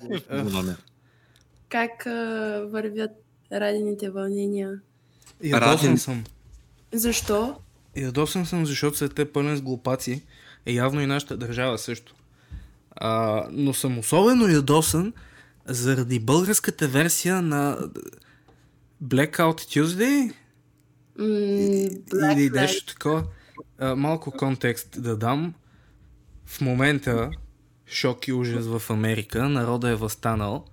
[1.68, 2.10] Как а,
[2.70, 3.10] вървят
[3.52, 4.80] радените вълнения?
[5.44, 6.24] Ядосен съм.
[6.92, 7.56] Защо?
[7.96, 10.22] Ядосен съм, защото след те пълен с глупаци.
[10.66, 12.14] Е явно и нашата държава също.
[12.90, 15.12] А, но съм особено ядосан
[15.66, 17.78] заради българската версия на
[19.04, 20.32] Blackout Tuesday
[21.18, 23.24] Mm, или нещо такова.
[23.78, 25.54] А, малко контекст да дам.
[26.46, 27.30] В момента
[27.92, 29.48] шок и ужас в Америка.
[29.48, 30.64] Народа е възстанал.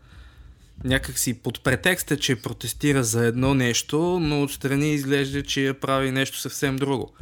[0.83, 6.75] Някакси под претекста, че протестира за едно нещо, но отстрани изглежда, че прави нещо съвсем
[6.75, 7.13] друго.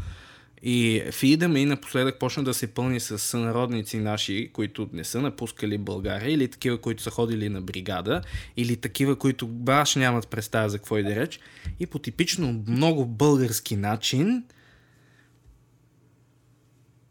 [0.64, 5.78] И фида ми напоследък почна да се пълни с сънародници наши, които не са напускали
[5.78, 8.22] България, или такива, които са ходили на бригада,
[8.58, 11.40] или такива, които баш нямат представа за какво и да реч.
[11.80, 14.44] И по типично много български начин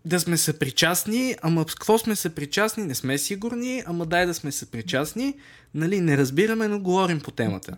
[0.07, 4.53] да сме съпричастни, ама с какво сме съпричастни, не сме сигурни, ама дай да сме
[4.53, 5.35] съпричастни,
[5.75, 7.77] нали, не разбираме, но говорим по темата.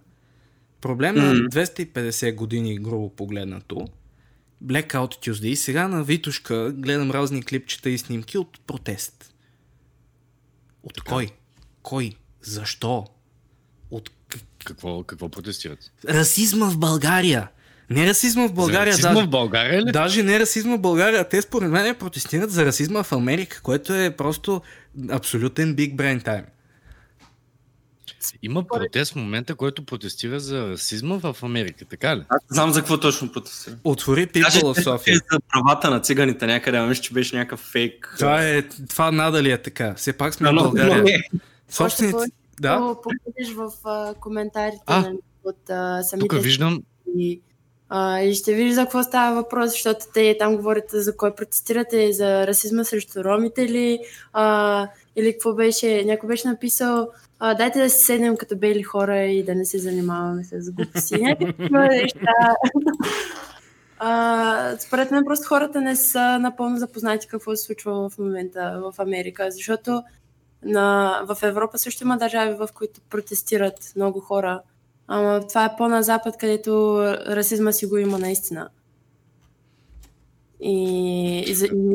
[0.80, 3.88] Проблем на 250 години, грубо погледнато,
[4.64, 5.54] Blackout Tuesday.
[5.54, 9.34] Сега на Витушка гледам разни клипчета и снимки от протест.
[10.82, 11.08] От така.
[11.08, 11.30] кой?
[11.82, 12.12] Кой?
[12.42, 13.06] Защо?
[13.90, 14.10] От
[14.64, 15.92] какво, какво протестират?
[16.08, 17.48] Расизма в България.
[17.90, 18.92] Не расизма в България.
[18.92, 19.92] За расизма даже, в България ли?
[19.92, 21.28] Даже не расизма в България.
[21.28, 24.62] Те според мен протестират за расизма в Америка, което е просто
[25.10, 26.44] абсолютен big brain time.
[28.42, 32.22] Има протест в момента, който протестира за расизма в Америка, така ли?
[32.28, 33.76] Аз знам за какво точно протестира.
[33.84, 35.20] Отвори People в София.
[35.32, 38.14] за правата на циганите някъде, ама че беше някакъв фейк.
[38.18, 39.94] Това, е, това надали е така.
[39.94, 41.20] Все пак сме в България.
[41.68, 42.32] Собственици...
[42.60, 42.94] Да?
[43.02, 45.12] Погледнеш в а, коментарите а, на,
[45.44, 46.28] от а, самите...
[46.28, 46.82] Тук виждам...
[47.18, 47.40] И,
[47.88, 52.12] а, и ще видиш за какво става въпрос, защото те там говорят за кой протестирате,
[52.12, 53.98] за расизма срещу ромите ли,
[54.32, 57.08] а, или какво беше, някой беше написал
[57.38, 61.14] а, дайте да си седнем като бели хора и да не се занимаваме с глупости.
[61.22, 62.54] Някакви неща.
[63.98, 68.94] А, според мен просто хората не са напълно запознати какво се случва в момента в
[68.98, 70.02] Америка, защото
[70.62, 74.62] на, в Европа също има държави, в които протестират много хора.
[75.08, 78.68] Ама това е по-на запад, където расизма си го има наистина.
[80.60, 80.74] И,
[81.40, 81.52] и,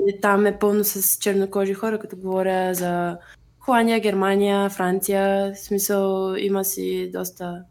[0.07, 3.18] и там е пълно с чернокожи хора, като говоря за
[3.59, 5.53] Холандия, Германия, Франция.
[5.53, 7.63] В смисъл има си доста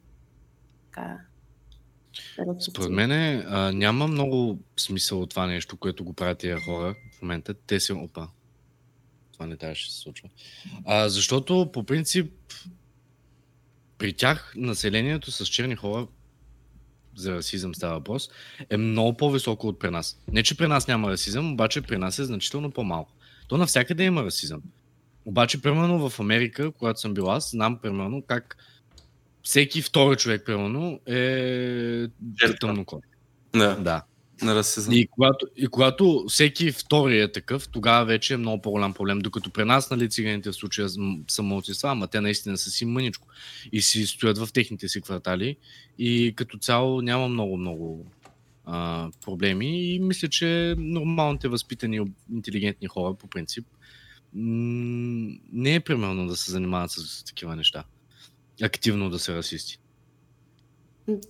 [0.90, 1.18] така,
[2.60, 3.44] Според мен
[3.78, 7.54] няма много смисъл от това нещо, което го правят тия хора в момента.
[7.66, 7.92] Те си...
[7.92, 8.28] Опа.
[9.32, 10.28] Това не трябваше да се случва.
[10.84, 12.32] А, защото по принцип
[14.02, 16.06] при тях населението с черни хора
[17.16, 18.30] за расизъм става въпрос,
[18.70, 20.18] е много по-високо от при нас.
[20.28, 23.12] Не, че при нас няма расизъм, обаче при нас е значително по-малко.
[23.48, 24.62] То навсякъде има расизъм.
[25.24, 28.56] Обаче, примерно в Америка, когато съм бил аз, знам примерно как
[29.42, 32.08] всеки втори човек, примерно, е
[32.60, 33.02] тъмно кожа.
[33.52, 33.74] Да.
[33.74, 34.02] да.
[34.42, 34.62] На.
[34.90, 39.18] И когато, и когато всеки втори е такъв, тогава вече е много по-голям проблем.
[39.18, 40.88] Докато при нас, нали, циганите в случая
[41.28, 43.28] са мълчества, ама те наистина са си мъничко.
[43.72, 45.56] И си стоят в техните си квартали.
[45.98, 48.06] И като цяло няма много-много
[48.64, 49.94] а, проблеми.
[49.94, 52.00] И мисля, че нормалните възпитани
[52.32, 53.66] интелигентни хора, по принцип,
[54.34, 57.84] не е примерно да се занимават с такива неща.
[58.62, 59.78] Активно да са расисти.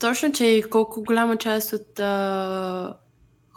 [0.01, 2.97] Точно, че колко голяма част от а,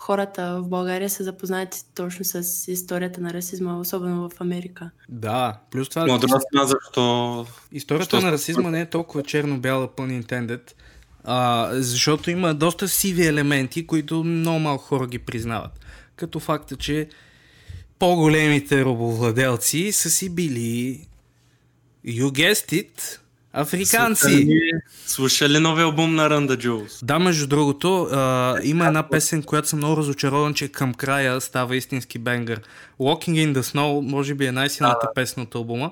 [0.06, 4.92] хората в България са запознати точно с историята на расизма, особено в Америка.
[5.10, 6.06] Да, плюс това...
[6.06, 7.46] Но друга страна, защо...
[7.72, 8.26] Историята защо...
[8.26, 10.72] на расизма не е толкова черно-бяла, пън intended,
[11.24, 15.80] а, защото има доста сиви елементи, които много малко хора ги признават.
[16.16, 17.10] Като факта, че
[18.00, 21.08] по-големите робовладелци са си били
[22.06, 23.20] You guessed it,
[23.56, 24.48] африканци.
[25.06, 27.00] Слушали нови албум на Ранда Джулс?
[27.04, 31.76] Да, между другото, а, има една песен, която съм много разочарован, че към края става
[31.76, 32.62] истински бенгър.
[33.00, 35.14] Walking in the Snow, може би е най-силната да.
[35.14, 35.92] песен от албума.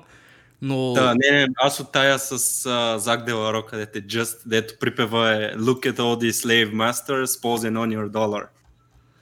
[0.62, 0.92] Но...
[0.92, 5.30] Да, не, не, аз от тая с uh, Зак Деларо, където е Just, дето припева
[5.30, 8.46] е Look at all these slave masters posing on your dollar.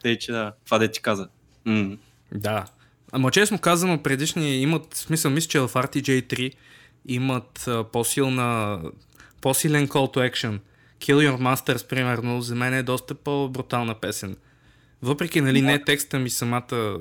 [0.02, 1.28] Тъй, че да, това де ти каза.
[1.66, 1.99] Mm.
[2.34, 2.64] Да.
[3.12, 6.52] Ама честно казано, предишни имат смисъл, мисля, че в RTJ3
[7.06, 8.81] имат по-силна,
[9.40, 10.58] по-силен call to action.
[11.00, 14.37] Kill Your Masters, примерно, за мен е доста по-брутална песен.
[15.02, 16.99] Въпреки, нали, не текста ми самата,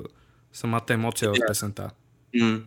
[0.52, 1.90] самата емоция в песента.
[2.36, 2.62] Mm.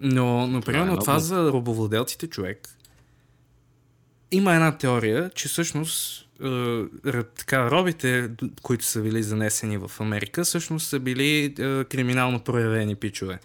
[0.00, 2.68] Но, но примерно това за робовладелците човек.
[4.30, 8.30] Има една теория, че всъщност е, така, робите,
[8.62, 13.38] които са били занесени в Америка, всъщност са били е, криминално проявени пичове.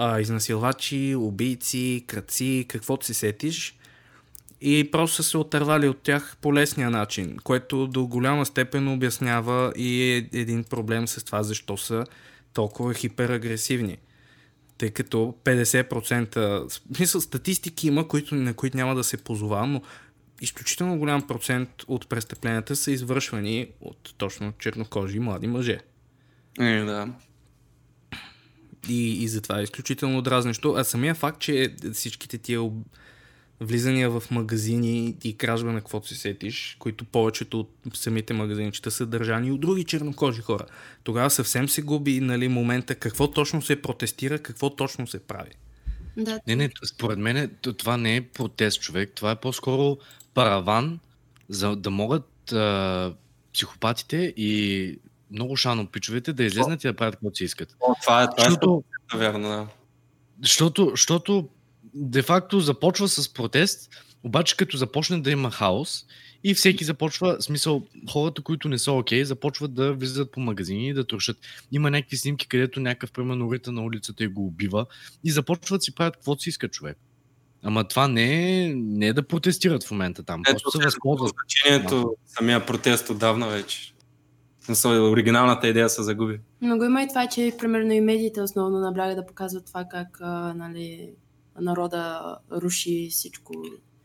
[0.00, 3.74] А, изнасилвачи, убийци, кръци, каквото се сетиш.
[4.60, 9.72] И просто са се отървали от тях по лесния начин, което до голяма степен обяснява
[9.76, 12.04] и един проблем с това, защо са
[12.52, 13.98] толкова хиперагресивни.
[14.78, 19.82] Тъй като 50%, смисъл статистики има, които, на които няма да се позовавам, но
[20.40, 25.80] изключително голям процент от престъпленията са извършвани от точно чернокожи млади мъже.
[26.60, 27.08] Е, да.
[28.88, 30.74] И, и затова е изключително дразнещо.
[30.76, 32.60] А самия факт, че всичките тия
[33.60, 39.06] влизания в магазини и кражба на каквото се сетиш, които повечето от самите магазинчета са
[39.06, 40.66] държани от други чернокожи хора.
[41.02, 45.50] Тогава съвсем се губи нали, момента какво точно се протестира, какво точно се прави.
[46.16, 46.40] Да.
[46.46, 49.12] Не, не, според мен това не е протест, човек.
[49.14, 49.98] Това е по-скоро
[50.34, 50.98] параван,
[51.48, 53.14] за да могат а,
[53.54, 54.98] психопатите и
[55.30, 57.76] много шано пичовете да излезнат и да правят каквото си искат.
[57.80, 58.84] О, това е, това е Защото,
[59.14, 59.66] верно, да.
[60.42, 61.48] защото, защото
[61.94, 63.90] де-факто започва с протест,
[64.22, 66.06] обаче като започне да има хаос
[66.44, 70.94] и всеки започва, смисъл, хората, които не са окей, започват да влизат по магазини и
[70.94, 71.36] да трошат.
[71.72, 74.86] Има някакви снимки, където някакъв, примерно, рита на улицата и го убива
[75.24, 76.98] и започват да си правят каквото си иска човек.
[77.62, 80.42] Ама това не е, не е да протестират в момента там.
[80.48, 81.32] Ето, Просто се възползват.
[81.42, 83.94] Значението, самия протест отдавна вече.
[84.84, 86.40] Оригиналната идея се загуби.
[86.62, 90.18] Но го има и това, че примерно и медиите основно наблягат да показват това как
[90.20, 91.10] а, нали,
[91.60, 93.52] народа руши всичко.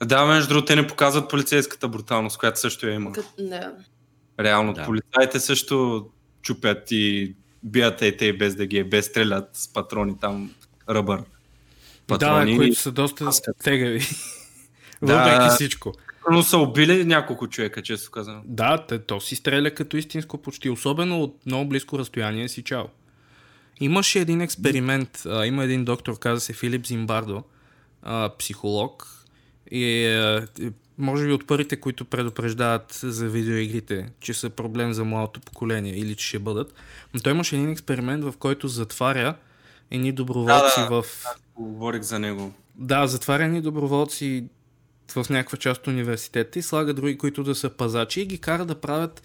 [0.06, 3.12] Да, между другото, те не показват полицейската бруталност, която също я има.
[3.12, 3.72] Кът, да.
[4.40, 4.82] Реално, Да.
[4.82, 4.86] да.
[4.86, 6.06] полицаите също
[6.42, 10.52] чупят и бият и те без да ги е, без стрелят с патрони там,
[10.90, 11.24] ръбър.
[12.08, 13.30] Да, бе, които са доста
[13.64, 14.02] тегави.
[15.02, 15.18] Да.
[15.18, 15.94] Въпреки всичко.
[16.32, 18.42] Но са убили няколко човека, често казано.
[18.46, 22.84] Да, те, то си стреля като истинско почти, особено от много близко разстояние си чао.
[23.80, 27.44] Имаше един експеримент, а, има един доктор, каза се Филип Зимбардо,
[28.04, 29.08] а, психолог,
[29.72, 30.48] и а,
[30.98, 36.16] може би от първите, които предупреждават за видеоигрите, че са проблем за младото поколение или
[36.16, 36.74] че ще бъдат.
[37.14, 39.36] Но той имаше един експеримент, в който затваря
[39.92, 41.02] едни доброволци Да, да.
[41.02, 41.26] в
[41.56, 42.54] Говорих за него.
[42.76, 44.46] да, затваряни доброволци
[45.12, 48.66] в някаква част от университета и слага други, които да са пазачи и ги кара
[48.66, 49.24] да правят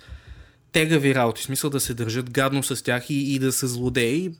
[0.73, 4.31] тегави работи, в смисъл да се държат гадно с тях и, и да са злодеи.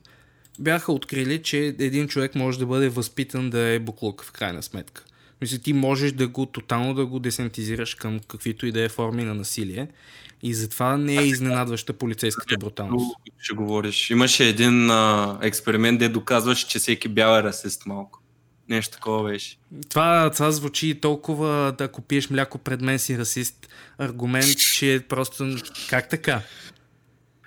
[0.59, 5.03] Бяха открили, че един човек може да бъде възпитан да е буклук в крайна сметка.
[5.41, 9.23] Мисля, ти можеш да го тотално да го десентизираш към каквито и да е форми
[9.23, 9.87] на насилие
[10.43, 13.15] и затова не е изненадваща полицейската бруталност.
[13.39, 14.09] Ще говориш.
[14.09, 18.18] Имаше един а, експеримент, де доказваше, че всеки бял е расист малко.
[18.69, 19.57] Нещо такова беше.
[19.89, 24.99] Това, това звучи толкова да ако пиеш мляко пред мен си расист аргумент, че е
[24.99, 25.55] просто
[25.89, 26.41] как така?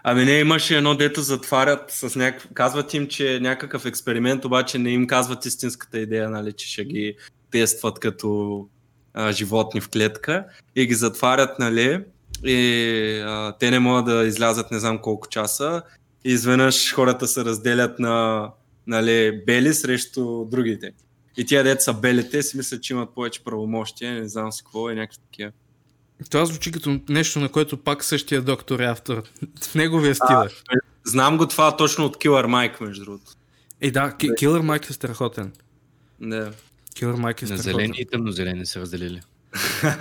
[0.05, 2.51] Ами не, имаше едно, дето затварят с някакъв...
[2.55, 6.85] Казват им, че е някакъв експеримент, обаче не им казват истинската идея, нали, че ще
[6.85, 7.17] ги
[7.51, 8.69] тестват като
[9.15, 10.45] а, животни в клетка
[10.77, 12.05] и ги затварят, нали,
[12.45, 15.83] и а, те не могат да излязат не знам колко часа
[16.25, 18.49] и изведнъж хората се разделят на
[18.87, 20.93] нали, бели срещу другите.
[21.37, 24.91] И тия деца са белите си мислят, че имат повече правомощия, не знам си какво
[24.91, 25.53] и някакви такива.
[26.31, 29.23] Това звучи като нещо, на което пак същия доктор е автор.
[29.63, 30.37] В неговия стил.
[30.37, 30.49] е.
[31.05, 33.31] Знам го това точно от Killer Mike, между другото.
[33.81, 35.53] Е, да, Килър Майк е страхотен.
[36.21, 36.51] Не.
[36.95, 37.73] Килър Майк е На страхотен.
[37.73, 39.21] зелени и тъмнозелени са разделили.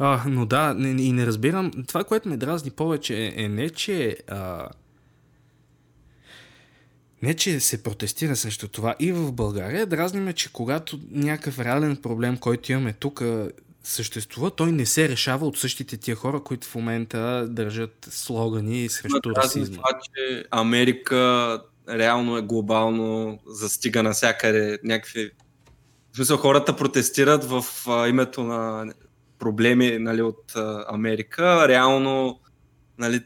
[0.00, 1.70] А, но да, не, и не разбирам.
[1.88, 4.16] Това, което ме дразни повече е, е не, че.
[4.28, 4.68] А,
[7.22, 11.96] не, че се протестира срещу това и в България, дразни ме, че когато някакъв реален
[11.96, 13.22] проблем, който имаме тук,
[13.82, 19.30] съществува, той не се решава от същите тия хора, които в момента държат слогани срещу
[19.36, 19.76] расизма.
[19.76, 25.30] това, че Америка реално е глобално, застига навсякъде някакви...
[26.12, 28.92] В смисъл, хората протестират в а, името на
[29.38, 31.68] проблеми нали, от а, Америка.
[31.68, 32.40] Реално,
[32.98, 33.20] нали,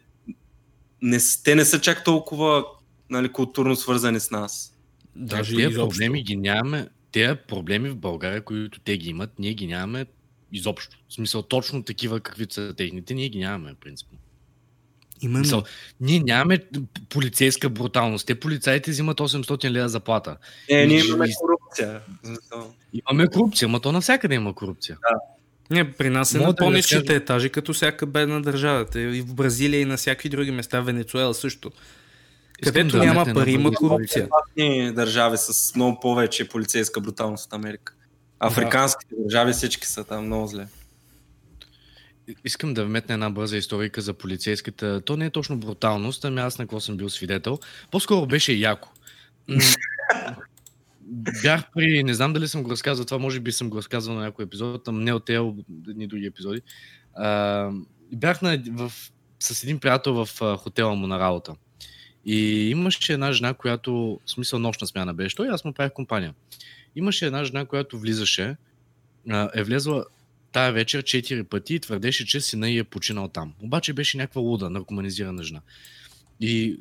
[1.02, 2.64] не, те не са чак толкова
[3.12, 4.76] нали, културно свързани с нас.
[5.16, 6.88] Даже Тези проблеми ги нямаме.
[7.12, 10.07] Тези проблеми в България, които те ги имат, ние ги нямаме
[10.52, 10.97] изобщо.
[11.09, 14.19] В смисъл, точно такива, каквито са техните, ние ги нямаме, принципно.
[15.21, 15.45] В Именно.
[15.45, 15.64] смисъл,
[16.00, 16.59] ние нямаме
[17.09, 18.26] полицейска бруталност.
[18.26, 20.37] Те полицаите взимат 800 лева заплата.
[20.69, 22.00] Е, ние имаме корупция.
[22.92, 24.99] Имаме корупция, ма то навсякъде има корупция.
[25.71, 27.16] Не, при нас е Мога на да по-низките разкажа.
[27.16, 28.87] етажи, като всяка бедна държава.
[28.87, 31.71] Те И в Бразилия и на всякакви други места, Венецуела също.
[32.62, 34.28] Където да няма пари, има корупция.
[34.92, 37.95] Държави с много повече полицейска бруталност от Америка.
[38.40, 40.66] Африканските държави всички са там много зле.
[42.45, 45.00] Искам да вметна една бърза историка за полицейската.
[45.04, 47.59] То не е точно бруталност, ами аз на какво съм бил свидетел.
[47.90, 48.88] По-скоро беше яко.
[51.42, 54.21] Бях при, не знам дали съм го разказал, това може би съм го разказал на
[54.21, 55.52] някой епизод, там не от тези
[55.88, 56.61] едни други епизоди.
[57.14, 57.71] А,
[58.12, 58.92] бях на, в,
[59.40, 61.54] с един приятел в хотела му на работа.
[62.26, 66.34] И имаше една жена, която, в смисъл нощна смяна беше той, аз му правих компания.
[66.96, 68.56] Имаше една жена, която влизаше,
[69.54, 70.04] е влезла
[70.52, 73.54] тая вечер четири пъти и твърдеше, че сина й е починал там.
[73.60, 75.60] Обаче беше някаква луда, наркоманизирана жена.
[76.40, 76.80] И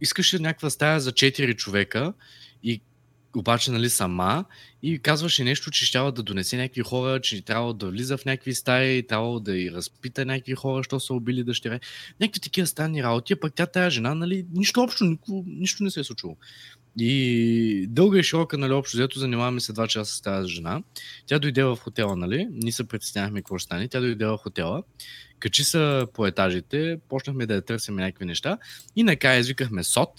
[0.00, 2.12] искаше някаква стая за четири човека
[2.62, 2.80] и
[3.36, 4.44] обаче нали сама
[4.82, 8.54] и казваше нещо, че ще да донесе някакви хора, че трябва да влиза в някакви
[8.54, 11.80] стаи, трябва да и разпита някакви хора, що са убили дъщеря.
[12.20, 16.00] Някакви такива странни работи, пък тя тая жена, нали, нищо общо, нико, нищо не се
[16.00, 16.36] е случило.
[16.98, 20.82] И дълга и широка, нали, общо взето, занимаваме се два часа с тази жена.
[21.26, 23.88] Тя дойде в хотела, нали, ние се притеснявахме какво ще стане.
[23.88, 24.82] Тя дойде в хотела,
[25.38, 28.58] качи се по етажите, почнахме да я търсим някакви неща
[28.96, 30.12] и накрая извикахме СОТ,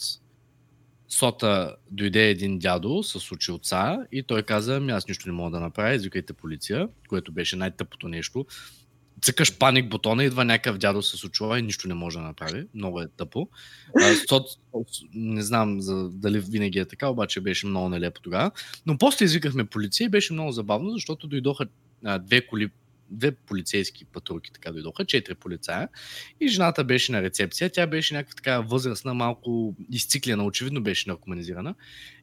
[1.12, 5.60] сота дойде един дядо с очилца и той каза, ами аз нищо не мога да
[5.60, 8.46] направя, извикайте полиция, което беше най-тъпото нещо.
[9.22, 12.68] Цъкаш паник бутона, идва някакъв дядо с очила и нищо не може да направи.
[12.74, 13.50] Много е тъпо.
[14.30, 14.48] Сот,
[15.13, 18.51] не знам за, дали винаги е така, обаче беше много нелепо тогава.
[18.86, 21.65] Но после извикахме полиция и беше много забавно, защото дойдоха
[22.06, 22.70] а, две коли
[23.12, 25.89] две полицейски патрулки така дойдоха, четири полицая
[26.39, 27.70] и жената беше на рецепция.
[27.70, 31.75] Тя беше някаква така възрастна, малко изциклена, очевидно беше наркоманизирана.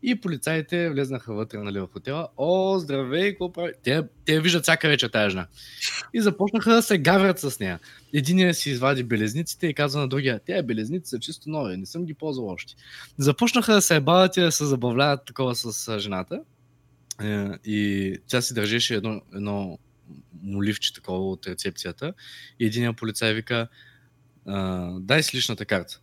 [0.03, 2.29] И полицаите влезнаха вътре нали, в хотела.
[2.37, 3.73] О, здравей, какво прави?
[3.83, 5.47] Те, те виждат всяка вечер тази жена.
[6.15, 7.79] И започнаха да се гаврят с нея.
[8.13, 12.05] Единият си извади белезниците и каза на другия, тези белезници са чисто нови, не съм
[12.05, 12.75] ги ползвал още.
[13.19, 16.41] Започнаха да се ебават и да се забавляват такова с жената.
[17.23, 19.79] Е, и тя си държеше едно, едно
[20.43, 22.13] моливче такова от рецепцията
[22.61, 23.69] и един полицай вика
[25.01, 26.01] дай си личната карта.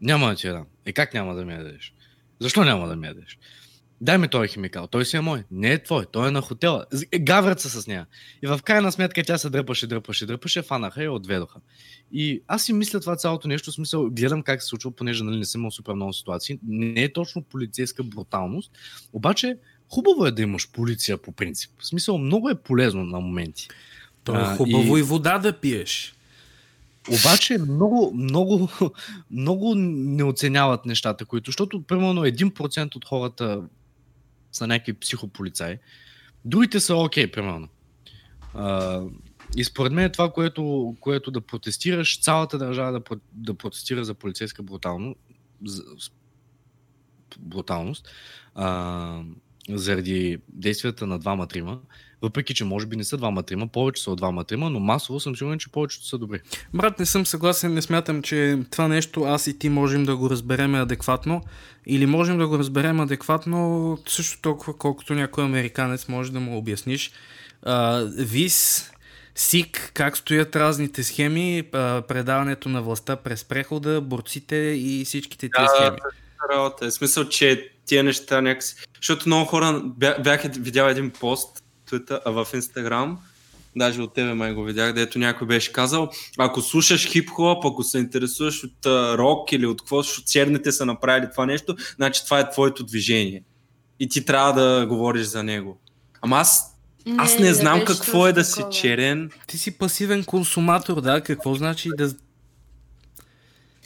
[0.00, 0.66] Няма да ти я дам.
[0.86, 1.94] Е как няма да ми я дадеш?
[2.40, 3.38] Защо няма да ми я дадеш?
[4.02, 4.86] Дай ми този химикал.
[4.86, 5.44] Той си е мой.
[5.50, 6.06] Не е твой.
[6.12, 6.84] Той е на хотела.
[7.12, 8.06] Е, гаврят се с нея.
[8.42, 11.60] И в крайна сметка тя се дръпаше, дръпаше, дръпаше, фанаха и отведоха.
[12.12, 15.38] И аз си мисля това цялото нещо, в смисъл, гледам как се случва, понеже нали,
[15.38, 16.58] не съм имал супер много ситуации.
[16.62, 18.72] Не е точно полицейска бруталност,
[19.12, 19.56] обаче
[19.90, 21.70] хубаво е да имаш полиция по принцип.
[21.78, 23.68] В смисъл, много е полезно на моменти.
[24.24, 25.00] То е хубаво и...
[25.00, 26.14] и вода да пиеш.
[27.08, 28.68] Обаче много, много,
[29.30, 33.62] много не оценяват нещата, които, защото примерно 1% от хората
[34.52, 35.78] са някакви психополицаи,
[36.44, 37.68] другите са окей, okay, примерно.
[38.54, 39.02] А,
[39.56, 44.14] и според мен е това, което, което да протестираш, цялата държава да, да протестира за
[44.14, 45.16] полицейска брутално,
[45.64, 45.82] за,
[47.38, 48.08] бруталност,
[48.54, 49.22] а,
[49.68, 51.78] заради действията на двама-трима,
[52.22, 55.58] въпреки че може би не са двама-трима, повече са от двама-трима, но масово съм сигурен,
[55.58, 56.40] че повечето са добри.
[56.74, 60.30] Брат, не съм съгласен, не смятам, че това нещо аз и ти можем да го
[60.30, 61.42] разберем адекватно
[61.86, 67.12] или можем да го разберем адекватно също толкова, колкото някой американец може да му обясниш.
[68.18, 68.90] ВИС,
[69.34, 71.62] СИК, как стоят разните схеми,
[72.08, 75.96] предаването на властта през прехода, борците и всичките тези да, схеми.
[76.52, 76.86] Работа.
[76.86, 78.74] Е смисъл, че тия неща някакси...
[78.96, 81.64] Защото много хора бях видял един пост
[82.24, 83.18] а в Инстаграм,
[83.76, 87.98] даже от тебе май го видях, дето някой беше казал, ако слушаш хип-хоп, ако се
[87.98, 92.40] интересуваш от uh, рок или от какво, защото черните са направили това нещо, значи това
[92.40, 93.42] е твоето движение.
[94.00, 95.80] И ти трябва да говориш за него.
[96.20, 99.30] Ама аз не, аз не, не знам какво е да си черен.
[99.46, 101.20] Ти си пасивен консуматор, да?
[101.20, 102.14] Какво значи да...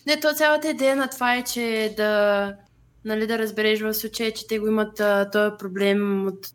[0.06, 2.52] Не, то цялата идея на това е, че да
[3.04, 6.48] нали, да разбереш в случая, че те го имат а, този проблем от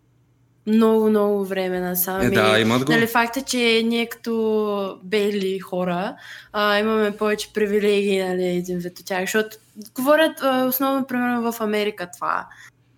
[0.67, 2.21] много, много време насам.
[2.21, 2.91] Е, да, имат го.
[2.91, 6.15] Нали, факта, че ние като бели хора
[6.53, 9.57] а, имаме повече привилегии, нали, един вид от тях, защото
[9.95, 12.47] говорят а, основно, примерно, в Америка това.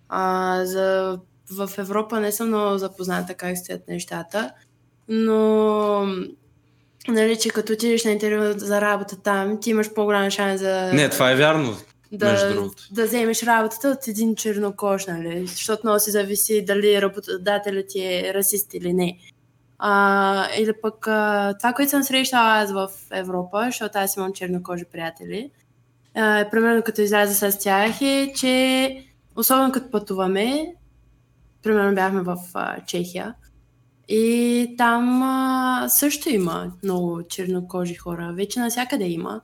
[0.08, 1.18] А, за,
[1.50, 4.50] в Европа не съм много запозната как стоят нещата,
[5.08, 6.06] но
[7.08, 10.90] нали, че като отидеш на интервю за работа там, ти имаш по-голям шанс за...
[10.92, 11.76] Не, това е вярно
[12.12, 15.46] да, да вземеш работата от един чернокож, нали?
[15.46, 19.18] Защото много се зависи дали работодателят ти е расист или не.
[19.78, 24.84] А, или пък а, това, което съм срещала аз в Европа, защото аз имам чернокожи
[24.84, 25.50] приятели,
[26.14, 28.96] а, примерно като изляза с тях е, че
[29.36, 30.74] особено като пътуваме,
[31.62, 33.34] примерно бяхме в а, Чехия,
[34.08, 38.32] и там а, също има много чернокожи хора.
[38.36, 39.40] Вече навсякъде има.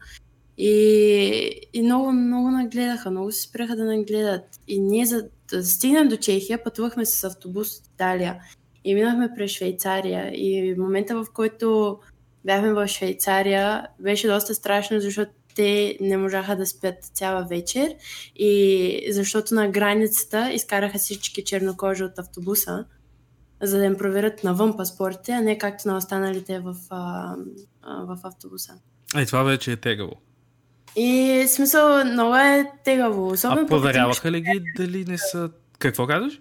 [0.58, 4.44] И, и много, много нагледаха, много се спряха да нагледат.
[4.68, 8.36] И ние, за да стигнем до Чехия, пътувахме с автобус от Италия
[8.84, 10.30] и минахме през Швейцария.
[10.34, 11.98] И в момента, в който
[12.44, 17.94] бяхме в Швейцария, беше доста страшно, защото те не можаха да спят цяла вечер
[18.36, 22.84] и защото на границата изкараха всички чернокожи от автобуса,
[23.62, 27.34] за да им проверят навън паспортите, а не както на останалите в, а,
[27.82, 28.72] а, в автобуса.
[29.16, 30.12] Е, това вече е тегаво.
[30.96, 33.26] И смисъл, много е тегаво.
[33.26, 35.50] Особено а проверяваха ли ги дали не са...
[35.78, 36.40] Какво казваш?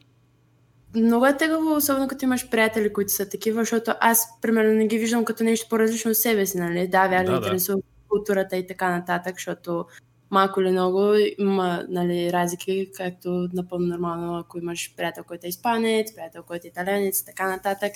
[0.96, 4.98] Много е тегаво, особено като имаш приятели, които са такива, защото аз, примерно, не ги
[4.98, 6.88] виждам като нещо по-различно от себе си, нали?
[6.88, 7.84] Да, вярно, да, интересува да.
[8.10, 9.86] културата и така нататък, защото
[10.30, 16.16] малко или много има нали, разлики, както напълно нормално, ако имаш приятел, който е испанец,
[16.16, 17.94] приятел, който е италянец и така нататък.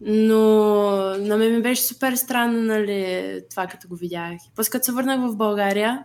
[0.00, 0.38] Но
[1.18, 4.32] на мен ми беше супер странно, нали, това като го видях.
[4.56, 6.04] После като се върнах в България,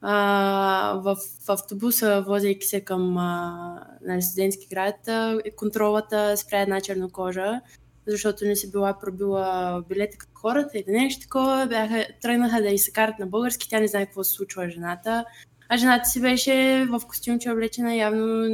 [0.00, 6.80] а, в, в автобуса, возейки се към а, нали, студентски град, а, контролата спря една
[6.80, 7.60] чернокожа,
[8.06, 11.66] защото не си била пробила билета като хората или нещо такова.
[11.68, 15.24] Бяха, тръгнаха да и се карат на български, тя не знае какво се случва жената.
[15.68, 18.48] А жената си беше в костюмче облечена явно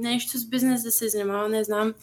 [0.00, 1.94] нещо с бизнес да се занимава, не знам.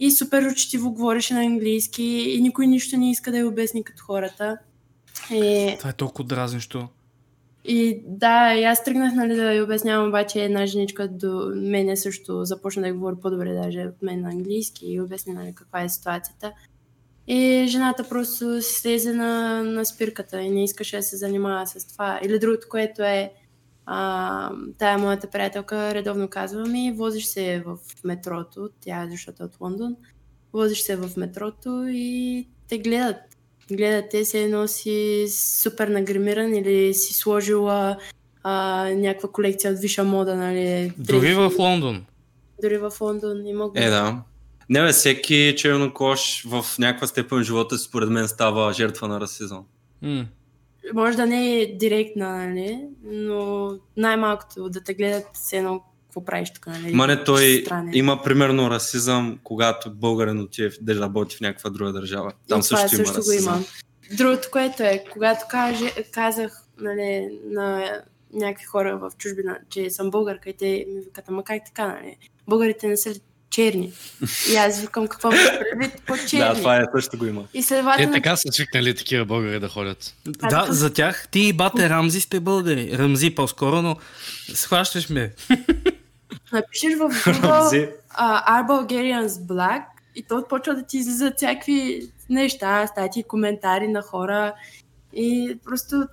[0.00, 4.04] И супер учтиво говореше на английски и никой нищо не иска да я обясни като
[4.04, 4.58] хората.
[5.30, 5.74] И...
[5.78, 6.88] Това е толкова дразнещо.
[7.64, 12.44] И да, и аз тръгнах нали, да я обяснявам, обаче една женичка до мене също
[12.44, 16.52] започна да говори по-добре даже от мен на английски и обясни нали, каква е ситуацията.
[17.26, 21.92] И жената просто се слезе на, на спирката и не искаше да се занимава с
[21.92, 22.20] това.
[22.24, 23.32] Или другото, което е
[23.90, 29.60] а, тая моята приятелка редовно казва ми, возиш се в метрото, тя защото е от
[29.60, 29.96] Лондон,
[30.52, 33.16] возиш се в метрото и те гледат
[33.70, 37.96] гледате се едно си супер нагримиран или си сложила
[38.42, 40.92] а, някаква колекция от виша мода, нали?
[40.98, 42.04] Дори в Лондон.
[42.62, 43.72] Дори в Лондон има го.
[43.76, 44.22] Е, да.
[44.68, 49.64] Не, бе, всеки чернокош в някаква степен живота си, според мен, става жертва на расизъм.
[50.04, 50.26] Mm.
[50.94, 52.80] Може да не е директна, нали?
[53.04, 56.94] Но най-малкото да те гледат с едно какво правиш тук, нали?
[56.94, 57.90] Мане, той странен.
[57.94, 62.32] има примерно расизъм, когато българин отиде да работи в някаква друга държава.
[62.48, 63.54] Там също, това има също расизъм.
[63.54, 63.66] Го има.
[64.16, 67.92] Другото, което е, когато каже, казах нали, на
[68.32, 72.16] някакви хора в чужбина, че съм българка и те ми викат, ама как така, нали?
[72.48, 73.14] Българите не са
[73.50, 73.92] черни.
[74.52, 76.44] И аз викам какво предвид по черни.
[76.48, 77.44] Да, това е, също го има.
[77.54, 78.10] И следователно...
[78.10, 80.14] Е, така са свикнали такива българи да ходят.
[80.26, 82.98] Да, за тях ти и бате Рамзи сте българи.
[82.98, 83.96] Рамзи по-скоро, но
[84.54, 85.32] схващаш ме.
[86.52, 89.82] Напишеш в Google uh, Are Bulgarians Black
[90.14, 94.54] и то почва да ти излизат всякакви неща, стати, коментари на хора
[95.12, 96.06] и просто...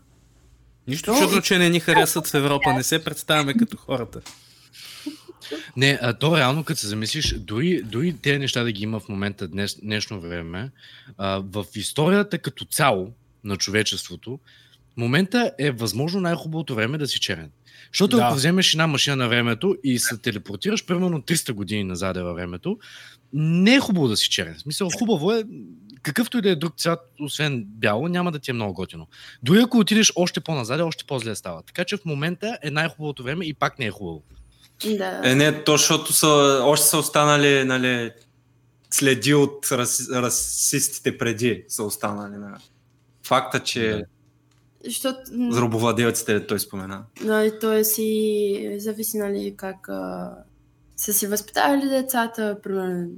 [0.87, 4.21] Нищо чудно, че не ни харесват в Европа, не се представяме като хората.
[5.77, 9.09] Не, а то реално, като се замислиш, дори, дори тези неща да ги има в
[9.09, 10.71] момента, днес, днешно време,
[11.17, 13.11] а, в историята като цяло
[13.43, 14.39] на човечеството,
[14.93, 17.51] в момента е възможно най-хубавото време да си черен.
[17.91, 18.23] Защото да.
[18.23, 22.77] ако вземеш една машина на времето и се телепортираш примерно 300 години назад във времето,
[23.33, 24.55] не е хубаво да си черен.
[24.57, 25.43] В смисъл, хубаво е,
[26.01, 29.07] какъвто и да е друг цвят, освен бяло, няма да ти е много готино.
[29.43, 31.63] Дори ако отидеш още по-назад, още по-зле става.
[31.63, 34.23] Така че в момента е най-хубавото време и пак не е хубаво.
[34.97, 35.21] Да.
[35.23, 38.11] Е, не, то, защото са, още са останали нали,
[38.91, 42.37] следи от рас, расистите преди са останали.
[42.37, 42.61] Нали.
[43.23, 44.05] Факта, че да.
[44.85, 45.19] Защото...
[45.49, 47.03] Зробовладелците, той спомена.
[47.21, 50.33] Нали, той си зависи, нали, как а,
[50.95, 53.09] са си възпитавали децата, примерно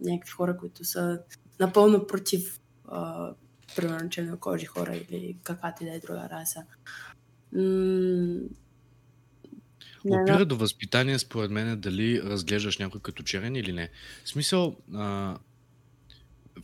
[0.00, 1.18] някакви хора, които са
[1.60, 3.30] напълно против а,
[3.76, 6.62] примерно чернокожи хора или каквато и да е друга раса.
[7.52, 8.48] М-
[10.04, 13.88] Опира до възпитание, според мен, е дали разглеждаш някой като черен или не.
[14.24, 15.36] В смисъл, а,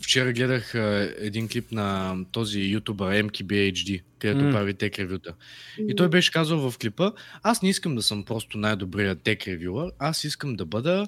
[0.02, 4.52] вчера гледах а, един клип на този ютубър MKBHD, където mm.
[4.52, 5.34] прави тек ревюта.
[5.88, 9.92] И той беше казал в клипа, аз не искам да съм просто най-добрият тек ревюър,
[9.98, 11.06] аз искам да бъда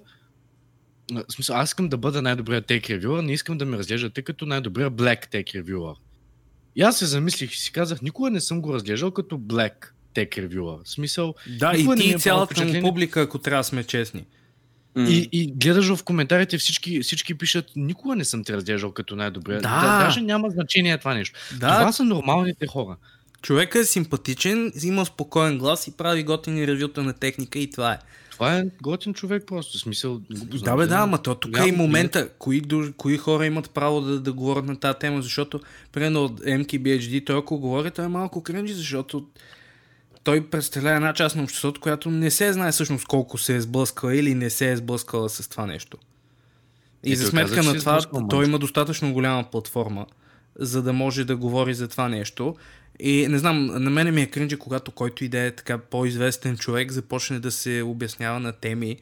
[1.12, 4.46] в смисъл, аз искам да бъда най-добрият тек ревюър, не искам да ме разглеждате като
[4.46, 5.94] най-добрият black тек ревюър.
[6.76, 10.38] И аз се замислих и си казах, никога не съм го разглеждал като black тек
[10.38, 10.79] ревюър.
[10.85, 14.24] В смисъл, да, и ти е цялата му публика, ако трябва да сме честни.
[14.96, 15.09] Mm.
[15.09, 19.61] И, и гледаш в коментарите, всички, всички пишат, никога не съм те разглеждал като най-добрия.
[19.61, 19.81] Да.
[19.81, 20.05] да.
[20.05, 21.38] Даже няма значение това нещо.
[21.52, 21.79] Да.
[21.79, 22.96] Това са нормалните хора.
[23.42, 27.98] Човекът е симпатичен, има спокоен глас и прави готини ревюта на техника и това е.
[28.31, 30.20] Това е готин човек просто, в смисъл.
[30.31, 32.62] Да, бе, да, ама то тук е и момента, кои,
[32.96, 35.61] кои хора имат право да, да говорят на тази тема, защото,
[35.92, 39.26] примерно от MKBHD, той ако говори, той е малко кринжи, защото
[40.26, 44.16] той представлява една част на обществото, която не се знае всъщност колко се е сблъскала
[44.16, 45.98] или не се е сблъскала с това нещо.
[47.04, 50.06] И, и за сметка на това, той има достатъчно голяма платформа
[50.58, 52.56] за да може да говори за това нещо.
[53.00, 56.56] И не знам, на мене ми е кринджи, когато който и да е така по-известен
[56.56, 58.96] човек започне да се обяснява на теми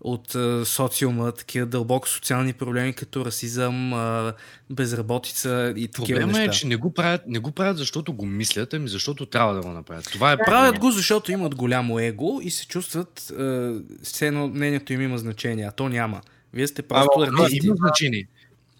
[0.00, 4.32] от а, социума, такива дълбоко социални проблеми, като расизъм, а,
[4.70, 6.44] безработица и такива Проблема неща.
[6.44, 9.60] е, че не го, правят, не го правят, защото го мислят, ами защото трябва да
[9.60, 10.08] го направят.
[10.12, 14.92] Това е Правят го, защото имат голямо его и се чувстват а, все едно мнението
[14.92, 16.20] им има значение, а то няма.
[16.52, 17.66] Вие сте просто артисти.
[17.66, 18.28] има значение.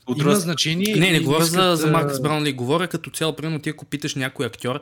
[0.06, 0.96] От Има значение.
[0.96, 4.14] Не, не говоря за, за а, Маркс Браунли, говоря като цяло, примерно ти ако питаш
[4.14, 4.80] някой актьор,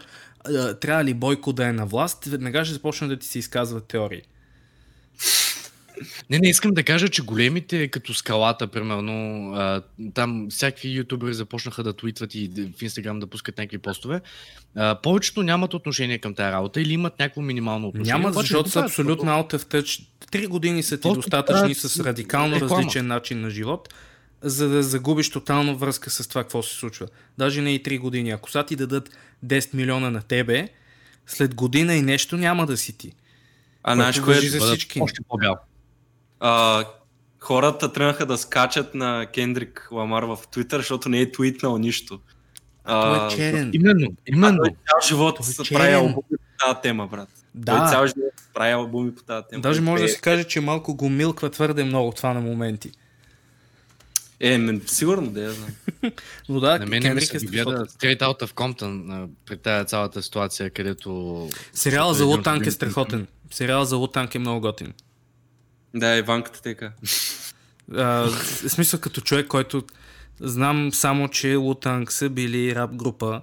[0.81, 4.22] трябва ли Бойко да е на власт, веднага ще започне да ти се изказват теории.
[6.30, 9.82] Не, не, искам да кажа, че големите, като скалата, примерно, а,
[10.14, 14.20] там всякакви ютубери започнаха да твитват и в Инстаграм да пускат някакви постове.
[14.76, 18.12] А, повечето нямат отношение към тази работа или имат някакво минимално отношение.
[18.12, 20.04] Няма, обаче защото са абсолютно out of touch.
[20.30, 22.76] Три години са ти Просто достатъчни с радикално реклама.
[22.76, 23.94] различен начин на живот,
[24.42, 27.06] за да загубиш тотално връзка с това, какво се случва.
[27.38, 28.30] Даже не и три години.
[28.30, 29.11] Ако са ти дадат
[29.46, 30.68] 10 милиона на тебе,
[31.26, 33.12] след година и нещо няма да си ти.
[33.82, 34.40] А знаеш кое е?
[34.40, 35.00] за всички.
[35.00, 35.56] Още по-бял.
[36.40, 36.85] А,
[37.38, 42.20] хората тръгнаха да скачат на Кендрик Ламар в Твитър, защото не е твитнал нищо.
[42.87, 43.70] Той е черен.
[43.74, 44.59] Именно, именно.
[44.59, 45.81] Той цял живот Той е се черен.
[45.81, 47.29] прави албуми по тази тема, брат.
[47.29, 49.62] Той Да, цял живот се прави албуми по тази тема.
[49.62, 52.90] даже може да Е, се каже, че малко го милква твърде много това на моменти.
[54.40, 55.70] Е, мен, сигурно да я знам.
[56.48, 57.87] Но да, На мен ми Кенрик се е ми гледа.
[57.87, 61.48] Straight Out of Compton а, при тази цялата ситуация, където...
[61.72, 63.27] Сериала за Лутанк е страхотен.
[63.51, 64.92] Сериала за Лутанк е много готин.
[65.94, 66.92] Да, Иванката тека.
[67.94, 69.83] А, в смисъл като човек, който
[70.40, 73.42] знам само, че Лутанг са били рап група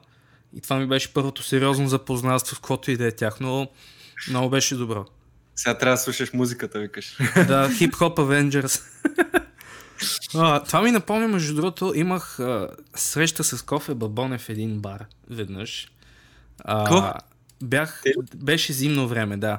[0.55, 3.69] и това ми беше първото сериозно запознанство в каквото и да е тях, но
[4.29, 5.05] много беше добро.
[5.55, 7.17] Сега трябва да слушаш музиката, викаш.
[7.35, 8.81] Да, Hop Avengers.
[10.35, 15.05] а, това ми напомня, между другото, имах а, среща с Кофе Бабоне в един бар
[15.29, 15.91] веднъж.
[16.59, 17.13] А,
[17.63, 18.03] бях,
[18.35, 19.57] беше зимно време, да.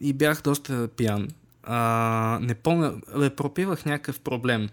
[0.00, 1.28] И бях доста пиян.
[1.66, 4.68] А, не помня, бе, пропивах някакъв проблем.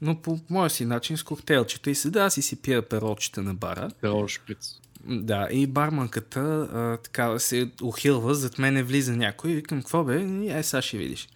[0.00, 3.54] Но по моя си начин с коктейлчета и седа аз и си пия перолчета на
[3.54, 3.90] бара.
[4.28, 4.80] Шприц.
[5.04, 10.20] Да, и барманката а, така се ухилва, зад мене влиза някой и викам, какво бе?
[10.20, 11.28] И ай, сега ще видиш.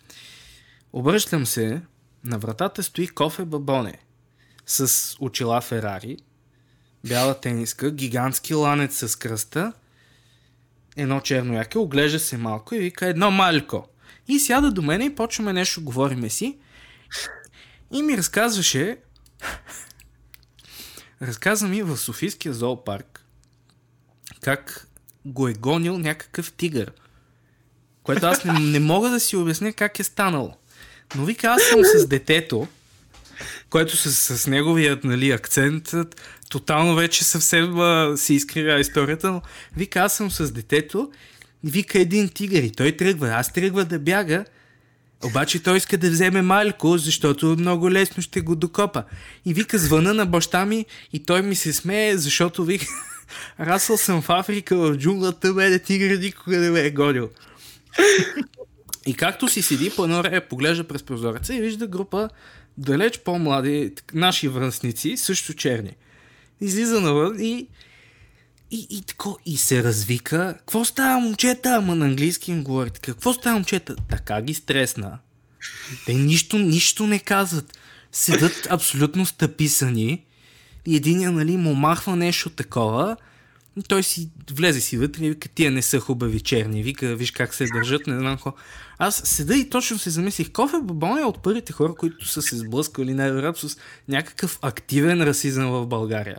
[0.92, 1.82] Обръщам се,
[2.24, 3.98] на вратата стои кофе бабоне
[4.66, 6.16] с очила Ферари,
[7.08, 9.72] бяла тениска, гигантски ланец с кръста,
[10.96, 13.88] едно черно яке, оглежда се малко и вика едно малько.
[14.28, 16.58] И сяда до мене и почваме нещо, говориме си.
[17.92, 18.96] И ми разказваше,
[21.22, 23.24] разказа ми в Софийския зоопарк,
[24.40, 24.88] как
[25.24, 26.92] го е гонил някакъв тигър.
[28.02, 30.54] Което аз не, не мога да си обясня как е станало.
[31.16, 32.68] Но вика, аз съм с детето,
[33.70, 35.94] което с, с неговият нали, акцент
[36.50, 39.42] тотално вече съвсем а, си изкривя историята, но
[39.76, 41.10] вика, аз съм с детето,
[41.64, 44.44] вика един тигър и той тръгва, аз тръгва да бяга,
[45.24, 49.04] обаче той иска да вземе малко, защото много лесно ще го докопа.
[49.44, 52.86] И вика, звъна на баща ми и той ми се смее, защото вика,
[53.60, 57.30] расъл съм в Африка, в джунглата, бе, тигър никога не ме е гонил.
[59.06, 62.28] И както си седи по едно време, поглежда през прозореца и вижда група
[62.78, 65.96] далеч по-млади, наши връстници, също черни.
[66.60, 67.66] Излиза навън и
[68.70, 70.55] и, и, тако, и се развика.
[70.59, 71.74] Какво става, момчета?
[71.79, 72.90] Ама на английски им говори.
[72.90, 73.96] Какво става, момчета?
[74.09, 75.18] Така ги стресна.
[76.07, 77.79] Те нищо, нищо не казват.
[78.12, 80.24] Седат абсолютно стъписани.
[80.87, 83.16] И единия, нали, му махва нещо такова.
[83.76, 86.83] И той си влезе си вътре и вика, тия не са хубави черни.
[86.83, 88.52] Вика, виж как се държат, не знам какво.
[88.98, 90.52] Аз седа и точно се замислих.
[90.52, 93.76] Кофе Бабон е от първите хора, които са се сблъскали най-вероятно с
[94.09, 96.38] някакъв активен расизъм в България.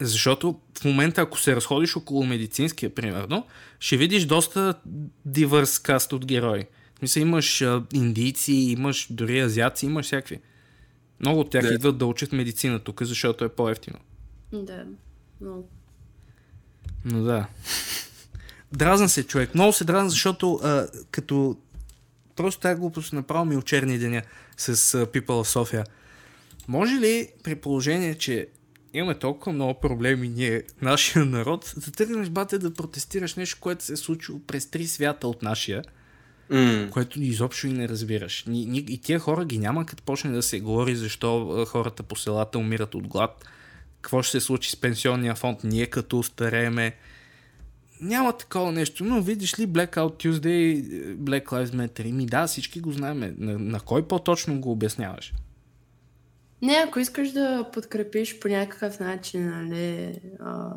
[0.00, 3.46] Защото в момента, ако се разходиш около медицинския, примерно,
[3.80, 4.74] ще видиш доста
[5.24, 6.64] дивърс каст от герои.
[6.94, 10.40] В смисъл, имаш а, индийци, имаш дори азиаци, имаш всякакви.
[11.20, 11.74] Много от тях Да.
[11.74, 13.98] идват да учат медицина тук, защото е по-ефтино.
[14.52, 14.84] Да.
[15.40, 15.62] Но...
[17.04, 17.46] Но да.
[18.72, 19.54] Дразна се човек.
[19.54, 21.56] Много се дразна, защото а, като
[22.36, 24.22] просто тази глупост направо ми очерни деня
[24.56, 25.84] с а, People of Sofia.
[26.68, 28.48] Може ли при положение, че
[28.94, 33.92] имаме толкова много проблеми ние, нашия народ, да тръгнеш бате да протестираш нещо, което се
[33.92, 35.82] е случило през три свята от нашия,
[36.50, 36.88] М.
[36.90, 38.44] което изобщо и не разбираш.
[38.44, 42.16] Ни, ни, и тия хора ги няма, като почне да се говори защо хората по
[42.16, 43.44] селата умират от глад,
[44.00, 46.96] какво ще се случи с пенсионния фонд, ние като старееме.
[48.00, 50.84] Няма такова нещо, но видиш ли Blackout Tuesday,
[51.16, 53.34] Black Lives Matter, ми да, всички го знаем.
[53.38, 55.32] На, на кой по-точно го обясняваш?
[56.62, 60.70] Не, ако искаш да подкрепиш по някакъв начин, нали, а,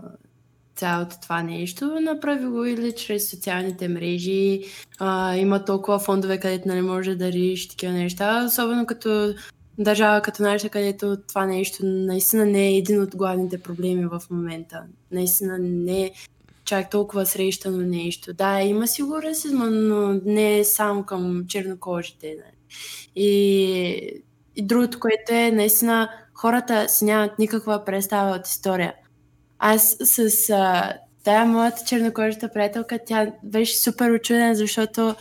[0.75, 4.61] цялото това нещо, направи го или чрез социалните мрежи.
[4.99, 9.33] А, има толкова фондове, където нали, може да дариш такива неща, особено като
[9.77, 14.83] държава като нашата, където това нещо наистина не е един от главните проблеми в момента.
[15.11, 16.11] Наистина не е
[16.65, 18.33] чак толкова срещано нещо.
[18.33, 22.27] Да, има си го расизма, но не е само към чернокожите.
[22.27, 22.57] Нали.
[23.15, 24.23] И,
[24.55, 28.93] и другото, което е, наистина, хората си нямат никаква представа от история.
[29.59, 35.15] Аз с а, тая моята чернокожата приятелка, тя беше супер очудена, защото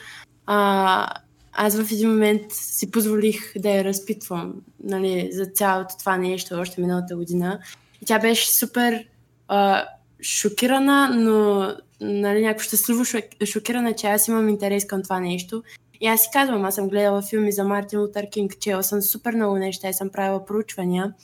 [0.46, 1.06] а,
[1.52, 6.80] аз в един момент си позволих да я разпитвам нали, за цялото това нещо още
[6.80, 7.60] миналата година.
[8.02, 9.04] И тя беше супер
[9.48, 9.84] а,
[10.22, 11.66] шокирана, но
[12.00, 13.04] нали, някакво щастливо
[13.44, 15.62] шокирана, че аз имам интерес към това нещо.
[16.02, 19.88] Си казвам, аз съм гледала филми за Мартин Лутър Кинг, чела съм супер много неща
[19.88, 21.14] и съм правила проучвания.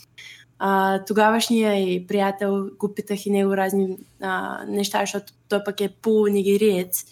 [0.58, 5.94] А, тогавашния и приятел го питах и него разни а, неща, защото той пък е
[6.02, 7.04] полунигериец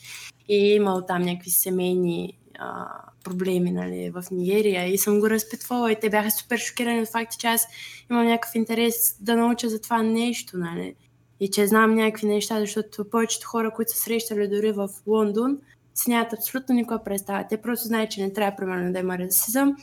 [0.49, 2.87] и е имал там някакви семейни а,
[3.25, 7.37] проблеми нали, в Нигерия и съм го разпитвала и те бяха супер шокирани от факта,
[7.39, 7.67] че аз
[8.11, 10.59] имам някакъв интерес да науча за това нещо.
[10.59, 10.95] Нали.
[11.41, 15.59] И че знам някакви неща, защото повечето хора, които са срещали дори в Лондон,
[15.97, 17.45] си нямат абсолютно никаква представа.
[17.49, 19.77] Те просто знаят, че не трябва примерно да има расизъм,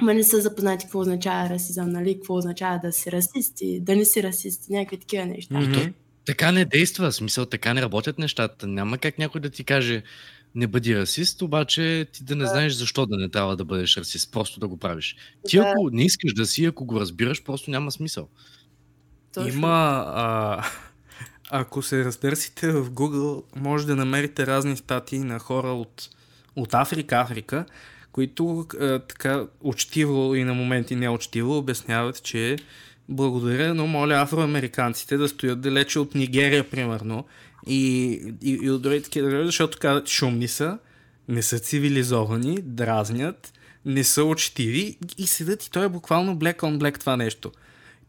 [0.00, 2.14] Ма не са запознати какво означава расизъм, нали?
[2.14, 5.54] Какво означава да си расист и да не си расист, някакви такива неща.
[5.54, 5.92] Mm-hmm.
[6.26, 8.66] Така не действа, смисъл така не работят нещата.
[8.66, 10.02] Няма как някой да ти каже
[10.54, 14.32] не бъди расист, обаче ти да не знаеш защо да не трябва да бъдеш расист,
[14.32, 15.16] просто да го правиш.
[15.48, 15.62] Ти да.
[15.62, 18.28] ако не искаш да си, ако го разбираш, просто няма смисъл.
[19.34, 19.58] Точно.
[19.58, 20.04] Има...
[20.06, 20.64] А...
[21.50, 26.08] Ако се разтърсите в Google, може да намерите разни статии на хора от,
[26.56, 27.64] от Африка, Африка,
[28.12, 32.56] които а, така учтиво и на моменти неучтиво обясняват, че
[33.08, 37.24] благодаря, но моля афроамериканците да стоят далече от Нигерия, примерно,
[37.66, 40.78] и, и, и от други такива държави, защото казват, шумни са,
[41.28, 43.52] не са цивилизовани, дразнят,
[43.84, 47.52] не са учтиви и седат и той е буквално black on black това нещо.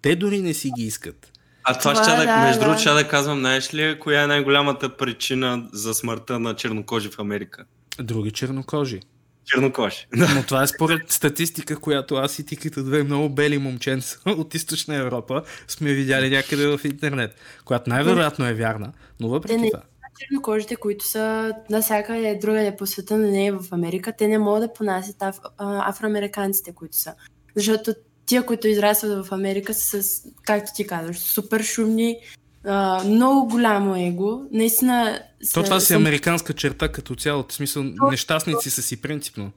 [0.02, 1.37] Те дори не си ги искат.
[1.70, 2.78] А това, това ще да, между да.
[2.78, 7.66] ще да казвам, знаеш ли, коя е най-голямата причина за смъртта на чернокожи в Америка?
[8.00, 9.00] Други чернокожи
[9.48, 10.08] чернокожи.
[10.14, 14.56] Но това е според статистика, която аз и ти като две много бели момченца от
[14.56, 19.84] източна Европа сме видяли някъде в интернет, която най-вероятно е вярна, но въпреки те това.
[20.20, 24.62] Чернокожите, които са навсякъде другаде по света, но не е в Америка, те не могат
[24.62, 27.14] да понасят аф, афроамериканците, които са.
[27.56, 27.94] Защото
[28.28, 32.18] тия, които израстват в Америка, са с, както ти казваш, супер шумни,
[32.66, 34.42] Uh, много голямо его.
[34.52, 35.20] Наистина.
[35.54, 36.02] То това си съм...
[36.02, 37.46] американска черта като цяло.
[37.50, 39.52] В смисъл, То, нещастници са си принципно.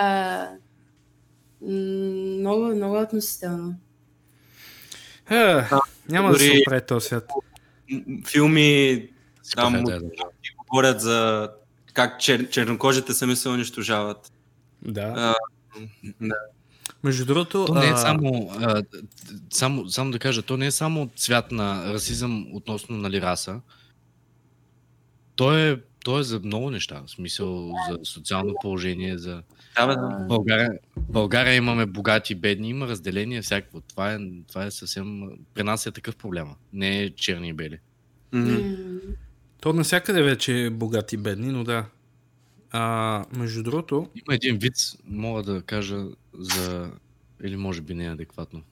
[0.00, 0.48] Uh,
[1.60, 3.74] много, много относително.
[5.30, 7.32] Е, а, няма да се оправи този свят.
[8.26, 9.08] Филми
[9.56, 10.10] там да, да.
[10.68, 11.50] говорят за
[11.92, 14.32] как чер, чернокожите сами се унищожават.
[14.82, 15.12] Да.
[15.16, 15.34] А,
[16.20, 16.34] да.
[17.06, 17.64] Между другото...
[17.64, 18.82] То не е само, а,
[19.50, 23.60] само, само да кажа, то не е само цвят на расизъм относно нали, раса.
[25.36, 27.02] То е, то е за много неща.
[27.06, 29.42] В смисъл за социално положение, за...
[29.76, 30.26] Да, да.
[30.28, 33.80] България, България имаме богати, бедни, има разделение всякакво.
[33.80, 35.22] Това е, това е съвсем...
[35.54, 36.54] При нас е такъв проблема.
[36.72, 37.78] Не е черни и бели.
[38.32, 39.00] Mm-hmm.
[39.60, 41.84] То навсякъде вече е богати и бедни, но да.
[42.78, 44.08] А, между другото...
[44.14, 46.04] Има един вид, мога да кажа
[46.38, 46.90] за...
[47.44, 48.62] Или може би не е адекватно.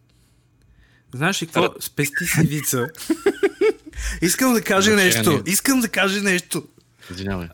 [1.15, 1.75] Знаеш ли какво?
[1.81, 2.89] Спести си вица.
[4.23, 5.43] Искам да кажа нещо.
[5.47, 6.69] Искам да кажа нещо.
[7.11, 7.49] Извинявай.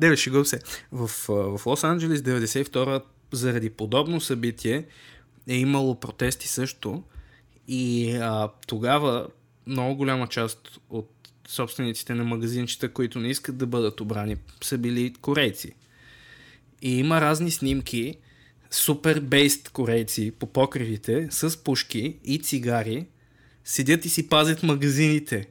[0.00, 0.60] Не, бе, шегувам се.
[0.92, 4.84] В, в Лос-Анджелес 92 заради подобно събитие
[5.48, 7.02] е имало протести също
[7.68, 9.26] и а, тогава
[9.66, 11.15] много голяма част от
[11.48, 15.72] собствениците на магазинчета, които не искат да бъдат обрани, са били корейци.
[16.82, 18.14] И има разни снимки,
[18.70, 23.06] супер бейст корейци по покривите с пушки и цигари,
[23.64, 25.48] седят и си пазят магазините.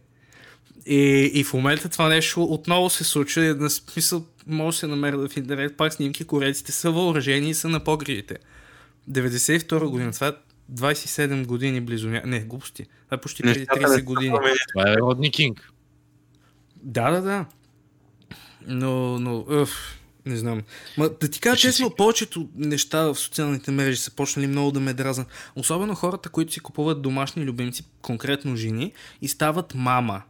[0.86, 3.41] И, и в момента това нещо отново се случва.
[3.41, 7.69] На смисъл, може да се намерят в интернет пак снимки, корейците са въоръжени и са
[7.69, 8.38] на покривите.
[9.12, 10.34] 92 година, това е
[10.73, 12.10] 27 години близо.
[12.10, 12.84] Не, глупости.
[12.84, 14.36] Това е почти преди 30 години.
[14.73, 15.71] Това е Родни Кинг.
[16.86, 17.45] Да, да, да.
[18.67, 20.62] Но, но, øф, не знам.
[20.98, 21.93] Ма, да ти кажа честно, си...
[21.98, 25.28] повечето неща в социалните мрежи са почнали много да ме дразнат.
[25.56, 30.21] Особено хората, които си купуват домашни любимци, конкретно жени, и стават мама.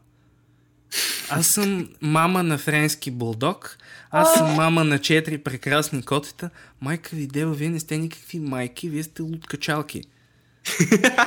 [1.29, 3.77] Аз съм мама на френски булдог,
[4.11, 6.49] аз съм мама на четири прекрасни котета.
[6.81, 10.03] Майка ви, дева, вие не сте никакви майки, вие сте луткачалки.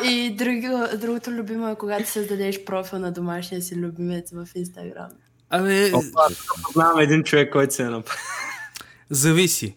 [0.04, 5.08] И друго, другото любимо е когато създадеш профил на домашния си любимец в Инстаграм.
[5.50, 6.28] Абе, Опа,
[6.62, 8.22] Познавам един човек, който се е направил.
[9.10, 9.76] зависи.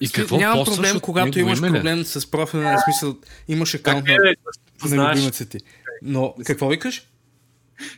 [0.00, 3.16] И какво Няма проблем, когато имаш име проблем с профила, в смисъл,
[3.48, 5.58] имаш акаунт на, Е, на любимеца ти.
[6.02, 7.08] Но какво викаш?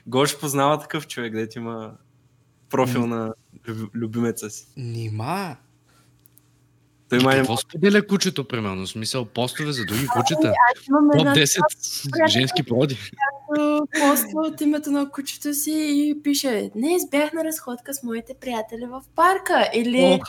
[0.07, 1.92] Гош познава такъв човек, дето има
[2.70, 3.35] профил на
[3.68, 4.66] люб- любимеца си.
[4.77, 5.57] Нима.
[7.11, 8.87] Той И май не какво споделя кучето, примерно?
[8.87, 10.53] В смисъл, постове за други кучета?
[10.88, 12.99] Имам Топ една 10 женски проди.
[13.46, 18.35] която поства от името на кучето си и пише Днес бях на разходка с моите
[18.40, 19.70] приятели в парка.
[19.75, 19.99] Или,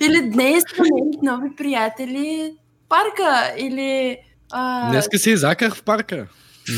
[0.00, 3.54] или днес намерих нови приятели в парка.
[3.58, 4.18] Или
[4.52, 6.26] а, Днеска се изаках в парка.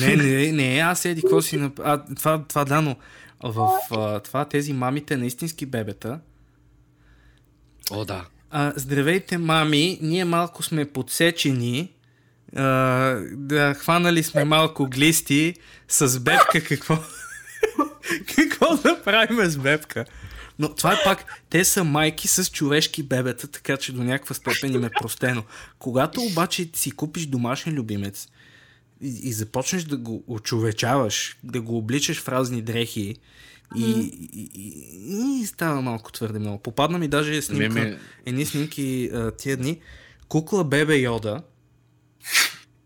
[0.00, 1.70] Не, не, не, аз еди, какво си...
[1.84, 2.96] А, това, това да, но
[3.44, 6.20] в а, това тези мамите на истински бебета,
[7.90, 8.24] О, да.
[8.50, 11.92] а, здравейте, мами, ние малко сме подсечени,
[12.56, 12.64] а,
[13.32, 15.54] да, хванали сме малко глисти,
[15.88, 16.98] с бебка какво...
[18.36, 20.04] какво да правим с бебка?
[20.58, 24.74] Но това е пак, те са майки с човешки бебета, така че до някаква степен
[24.74, 25.42] им е простено.
[25.78, 28.28] Когато обаче си купиш домашен любимец
[29.02, 33.16] и, и започнеш да го очовечаваш, да го обличаш в разни дрехи,
[33.76, 33.90] и,
[34.32, 36.58] и, и, и става малко твърде много.
[36.58, 39.80] Попадна ми даже снимка, Ме, ме, едни снимки а, тия дни.
[40.28, 41.42] Кукла бебе Йода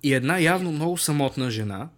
[0.02, 1.88] и една явно много самотна жена,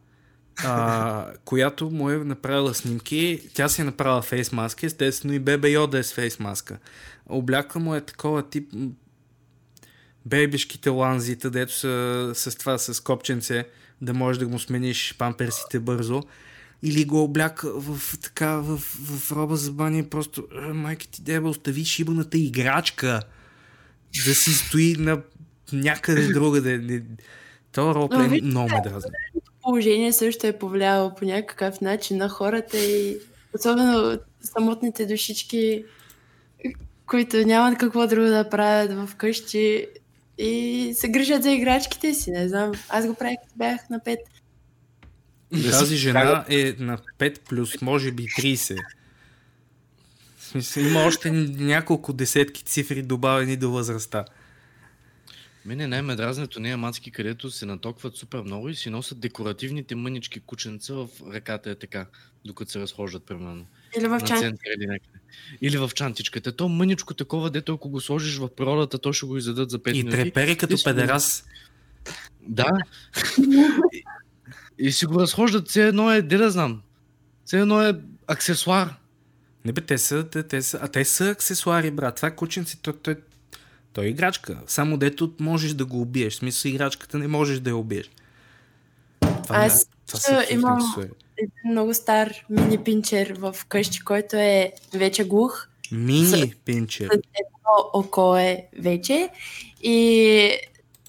[0.64, 3.48] а, която му е направила снимки.
[3.54, 6.78] Тя си е направила фейс маска, естествено и бебе Йода е с фейс маска.
[7.26, 8.90] Облякла му е такова тип м,
[10.26, 13.64] бебешките ланзита, дето са с това, с копченце,
[14.00, 16.22] да можеш да му смениш памперсите бързо.
[16.86, 21.22] Или го обляка в, така, в, в роба за баня и просто «А, майка ти
[21.22, 23.22] деба, остави шибаната играчка
[24.26, 25.20] да си стои на
[25.72, 26.78] някъде другаде.
[26.78, 27.02] Не-
[27.78, 29.10] ролплей Но виж, много ме дразни.
[29.62, 33.18] положение също е повлияло по някакъв начин на хората и
[33.54, 35.84] особено самотните душички,
[37.06, 39.86] които нямат какво друго да правят вкъщи
[40.38, 42.30] и се грижат за играчките си.
[42.30, 44.16] Не знам, аз го правих, като бях на 5.
[45.62, 48.76] Тази жена е на 5 плюс, може би 30.
[50.38, 54.24] В смисъл, има още няколко десетки цифри добавени до възрастта.
[55.64, 59.94] Мене най-ме дразнето не е мацки, където се натокват супер много и си носят декоративните
[59.94, 62.06] мънички кученца в ръката е така,
[62.44, 63.66] докато се разхождат, примерно.
[63.98, 64.38] Или в на чан.
[64.38, 64.98] центъра
[65.60, 66.52] или в чантичката.
[66.52, 69.90] То мъничко такова, дето ако го сложиш в природата, то ще го изядат за 5
[69.90, 70.16] И минути.
[70.16, 71.44] трепери като И си го- педерас.
[72.42, 72.70] Да.
[74.78, 76.82] и, си го разхождат, все едно е, де да знам.
[77.44, 77.94] Все едно е
[78.26, 78.94] аксесуар.
[79.64, 82.16] Не бе, те са, те, те са, а те са аксесуари, брат.
[82.16, 83.16] Това кученце, той, той,
[83.92, 84.58] той е играчка.
[84.66, 86.34] Само дето можеш да го убиеш.
[86.34, 88.10] В смисъл, играчката не можеш да я убиеш.
[89.20, 90.94] Това, Аз не- това са имам-.
[91.36, 95.68] Един много стар мини пинчер в къщи, който е вече глух.
[95.92, 97.04] Мини пинчер.
[97.12, 99.30] едно око е вече.
[99.82, 100.58] И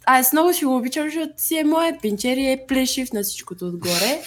[0.05, 3.65] аз много си го обичам, защото си е моят пинчер и е плешив на всичкото
[3.65, 4.21] отгоре.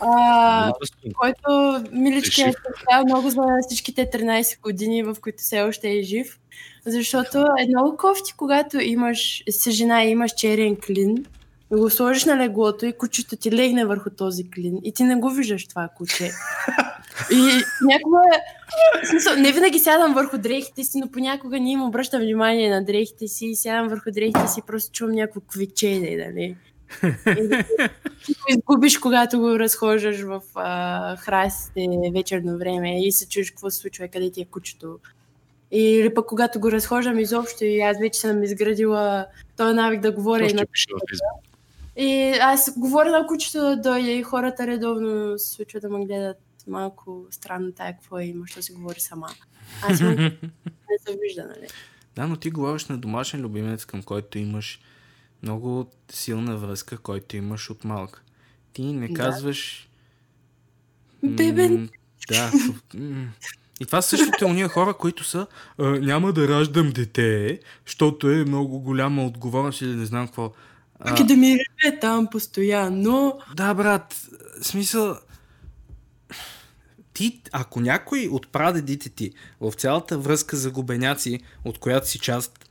[0.00, 0.72] А,
[1.14, 6.38] който милички е търпял много за всичките 13 години, в които все още е жив.
[6.86, 11.26] Защото е много кофти, когато имаш си жена и имаш черен клин,
[11.72, 15.16] и го сложиш на леглото и кучето ти легне върху този клин и ти не
[15.16, 16.30] го виждаш това куче.
[17.32, 17.36] И
[17.82, 18.20] някога,
[19.10, 23.28] смисъл, не винаги сядам върху дрехите си, но понякога не им обръщам внимание на дрехите
[23.28, 26.56] си и сядам върху дрехите си и просто чувам някакво квичене, нали?
[28.28, 33.70] И го изгубиш, когато го разхождаш в а, храстите вечерно време и се чуеш какво
[33.70, 34.98] се случва, къде ти е кучето.
[35.70, 40.50] Или пък когато го разхождам изобщо и аз вече съм изградила този навик да говоря
[40.50, 40.64] и на.
[41.96, 46.36] И аз говоря на кучето да и хората редовно се случва да ме гледат
[46.68, 49.28] малко странно тая, какво е, има, що си говори сама.
[49.82, 50.14] Аз имам
[50.90, 51.66] не се вижда, нали?
[52.16, 54.80] Да, но ти говориш на домашен любимец, към който имаш
[55.42, 58.22] много силна връзка, който имаш от малка.
[58.72, 59.14] Ти не Да.
[59.14, 59.88] казваш...
[61.22, 61.88] м, Бебе.
[62.28, 62.52] Да.
[62.94, 63.26] м.
[63.80, 65.46] И това същото е уния хора, които са
[65.78, 70.52] няма да раждам дете, защото е много голяма отговорност или не знам какво.
[70.98, 73.38] Пък и да ми реве там постоянно.
[73.56, 74.26] Да, брат,
[74.62, 75.16] смисъл...
[77.12, 82.68] Ти, ако някой от прадедите ти в цялата връзка за губеняци, от която си част,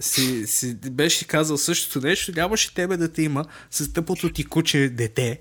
[0.00, 4.88] си, си беше казал същото нещо, нямаше тебе да те има с тъпото ти куче
[4.88, 5.40] дете,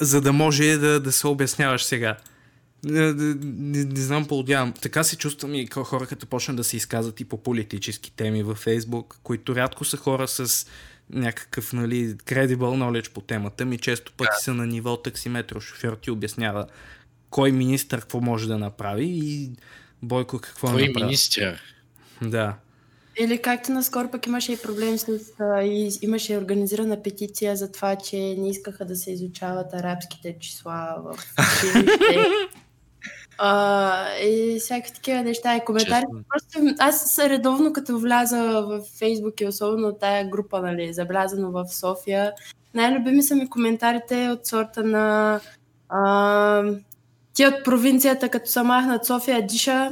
[0.00, 2.16] за да може да, да се обясняваш сега.
[2.84, 4.72] Не, не, знам, поудявам.
[4.72, 8.58] Така се чувствам и хора, като почнат да се изказват и по политически теми във
[8.58, 10.66] Фейсбук, които рядко са хора с
[11.10, 14.42] някакъв, нали, credible knowledge по темата, ми често пъти да.
[14.42, 15.60] са на ниво таксиметро.
[15.60, 16.66] Шофьор ти обяснява
[17.30, 19.50] кой министър какво може да направи и
[20.04, 21.04] Бойко какво кой направи.
[21.04, 21.62] министър?
[22.22, 22.54] Да.
[23.20, 25.08] Или както наскоро пък имаше и проблем с...
[25.38, 30.96] А, и, имаше организирана петиция за това, че не искаха да се изучават арабските числа
[31.04, 31.18] в
[31.64, 32.28] училище.
[33.38, 36.04] А, и всякакви такива неща и коментари.
[36.04, 36.24] Честно.
[36.28, 42.32] Просто аз редовно като вляза в Фейсбук и особено тая група, нали, забелязано в София,
[42.74, 45.40] най-любими са ми коментарите от сорта на
[45.88, 46.62] а,
[47.34, 49.90] ти от провинцията, като са махнат София диша,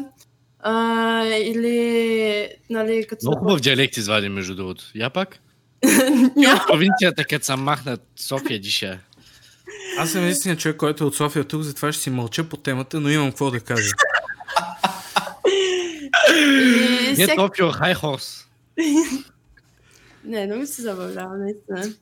[0.58, 4.84] а, или нали, като Много хубав диалект извади, между другото.
[4.94, 5.38] Я пак?
[6.36, 6.64] Няма.
[6.66, 8.98] Провинцията, като са махнат София диша.
[10.02, 13.00] Аз съм единствения човек, който е от София тук, затова ще си мълча по темата,
[13.00, 13.90] но имам какво да кажа.
[15.48, 16.10] И
[17.08, 18.46] Не всек- Токио, Хай Хорс.
[20.24, 21.94] Не, много се забавлява, наистина.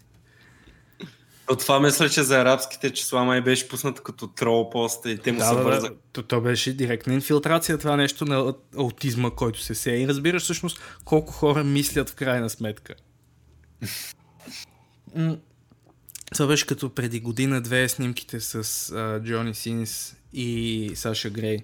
[1.51, 5.33] От това мисля, че за арабските числа май беше пуснато като трол поста и те
[5.33, 5.83] му Да, се вързаха.
[5.85, 6.01] да.
[6.13, 9.97] То, то беше директна инфилтрация, това нещо на аутизма, който се сее.
[9.97, 12.95] И разбираш всъщност колко хора мислят в крайна сметка.
[16.35, 18.55] Това беше като преди година-две снимките с
[18.93, 21.59] а, Джони Синс и Саша Грей.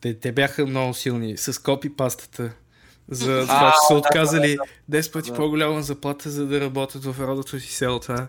[0.00, 2.52] Те, те бяха много силни с копи пастата.
[3.08, 4.56] За това, че са отказали
[4.90, 8.00] 10 пъти по-голяма заплата, за да работят в родото си село.
[8.00, 8.28] Това.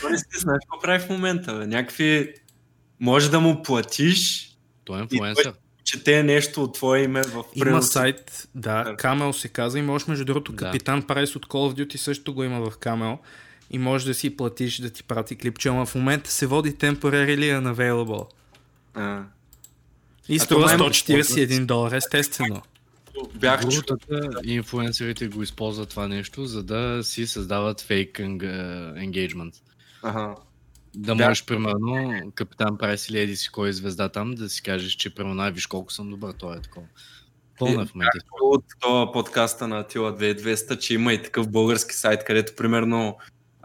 [0.00, 1.66] Той си знаеш какво прави в момента, бе.
[1.66, 2.34] Някакви...
[3.00, 4.50] Може да му платиш,
[4.84, 5.52] Той е инфлуенсър.
[5.84, 7.90] чете нещо от твое име в Има пренос.
[7.90, 8.96] сайт, да, Да.
[8.96, 10.64] Камел се казва и може между другото Да.
[10.64, 13.18] Капитан Прайс от Call of Duty също го има в Камел
[13.70, 17.60] и може да си платиш да ти прати клипче, ама в момента се води Temporarily
[17.60, 18.26] Unavailable.
[18.94, 19.22] А.
[20.28, 22.62] И струва това е 141 долара, естествено.
[23.34, 23.60] Бях.
[23.60, 29.54] Групата и инфлуенсърите го използват това нещо, за да си създават фейк engagement.
[30.02, 30.34] Ага.
[30.96, 34.92] Да можеш, примерно, Капитан Прайс или Еди си кой е звезда там, да си кажеш,
[34.92, 36.86] че примерно, «Ай, виж колко съм добър, той е такова.
[37.58, 38.18] Пълна е в момента.
[38.42, 43.16] от това подкаста на Тила 2200, че има и такъв български сайт, където примерно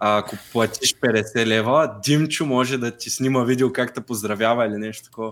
[0.01, 5.03] ако платиш 50 лева, Димчо може да ти снима видео как те поздравява или нещо
[5.03, 5.31] такова.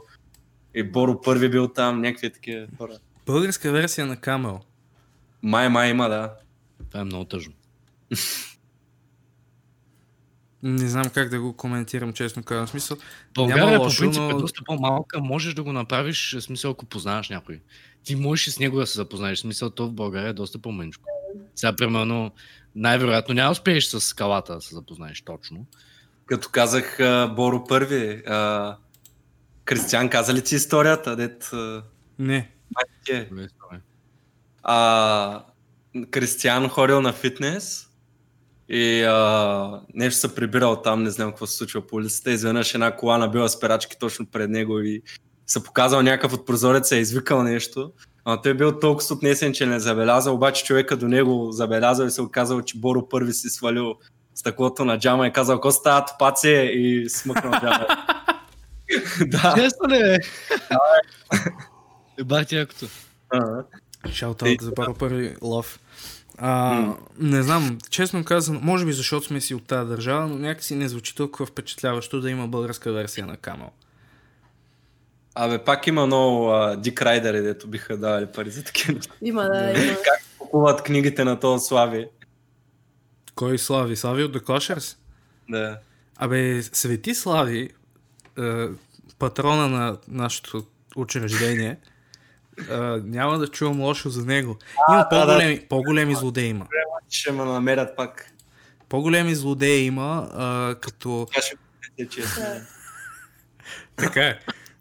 [0.76, 2.94] И Боро първи бил там, някакви такива хора.
[3.26, 4.60] Българска версия на Камел.
[5.44, 6.34] Май, май има, да.
[6.90, 7.54] Това е много тъжно.
[10.64, 12.68] Не знам как да го коментирам, честно казвам.
[12.68, 12.98] Смисъл,
[13.36, 16.72] България Няма по лошо, принцип но- е доста по-малка, можеш да го направиш, в смисъл,
[16.72, 17.62] ако познаваш някой.
[18.04, 20.60] Ти можеш и с него да се запознаеш, в смисъл, то в България е доста
[20.60, 21.04] по-мъничко.
[21.56, 22.32] Сега, примерно,
[22.76, 25.66] най-вероятно няма да успееш с скалата да се запознаеш точно.
[26.26, 26.98] Като казах
[27.36, 28.78] Боро първи, а,
[29.66, 31.84] Кристиан, каза ли ти историята, дет а,
[32.20, 32.52] не.
[32.76, 33.30] май ти е?
[34.64, 35.44] А,
[36.12, 37.90] Кристиан ходил на фитнес
[38.70, 42.32] и а, нещо се прибирал там, не знам какво се случва по улицата.
[42.32, 45.02] Изведнъж една кола набила спирачки точно пред него и
[45.48, 47.92] се показал някакъв от прозореца, е извикал нещо.
[48.30, 52.06] А той е бил толкова отнесен, че не е забелязал, обаче човека до него забелязал
[52.06, 53.96] и се оказал, че Боро първи си свалил
[54.36, 57.88] стъклото на джама и казал, ко става топаце и смъкнал джама.
[59.28, 59.54] да.
[59.58, 60.18] Честно ли е?
[62.20, 62.86] Е, бах ти якото.
[64.12, 65.80] Шаутаут за първо първи лов.
[66.38, 66.84] А,
[67.20, 70.88] не знам, честно казано, може би защото сме си от тази държава, но някакси не
[70.88, 73.70] звучи толкова впечатляващо да има българска версия на Камел.
[75.40, 79.14] Абе, пак има много дик райдери, дето биха давали пари за такива неща.
[79.22, 79.98] Има, да, има.
[80.40, 82.08] Купуват книгите на този Слави.
[83.36, 83.96] Кой Слави?
[83.96, 84.98] Слави от The Clashers?
[85.50, 85.80] Да.
[86.18, 87.70] Абе, Свети Слави,
[88.40, 88.66] е,
[89.20, 90.64] патрона на нашето
[90.96, 91.78] учреждение,
[92.70, 94.58] е, няма да чувам лошо за него.
[94.90, 95.26] Има да, да.
[95.26, 96.68] по-големи, по-големи злодеи има.
[97.10, 98.32] Ще ме намерят пак.
[98.90, 101.28] По-големи злодеи има, е, като...
[101.30, 101.56] Така че
[104.30, 104.40] е.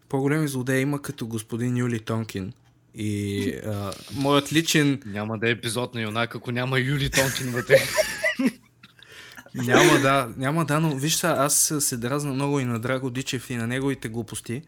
[0.09, 2.52] По-големи злодеи има като господин Юли Тонкин.
[2.94, 7.76] И а, моят личен Няма да е епизод на Юнак, ако няма Юли Тонкин вътре.
[9.54, 13.50] Няма да, няма да, но виж са, аз се дразна много и на Драго Дичев
[13.50, 14.62] и на неговите глупости,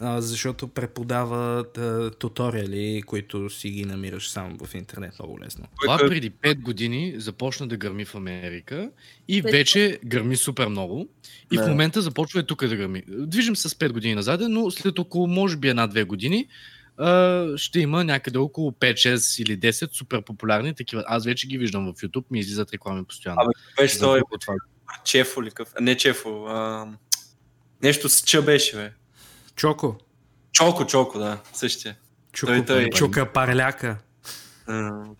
[0.00, 5.66] а, защото преподава а, туториали, които си ги намираш само в интернет много лесно.
[5.82, 8.90] Това преди 5 години започна да гърми в Америка
[9.28, 11.08] и вече гърми супер много.
[11.52, 13.02] И в момента започва и тук да гърми.
[13.08, 16.48] Движим се с 5 години назад, но след около, може би, една-две години
[17.56, 21.04] ще има някъде около 5-6 или 10 супер популярни такива.
[21.06, 23.40] Аз вече ги виждам в YouTube, ми излизат реклами постоянно.
[23.40, 24.54] Абе, беше той това.
[25.04, 25.72] Чефо ли къв?
[25.80, 26.44] Не Чефо.
[26.48, 26.86] А...
[27.82, 28.92] Нещо с Ч беше, бе.
[29.56, 29.96] Чоко.
[30.52, 31.38] Чоко, Чоко, да.
[31.52, 31.96] Същия.
[32.32, 33.96] Чука, Той- той- чука парляка.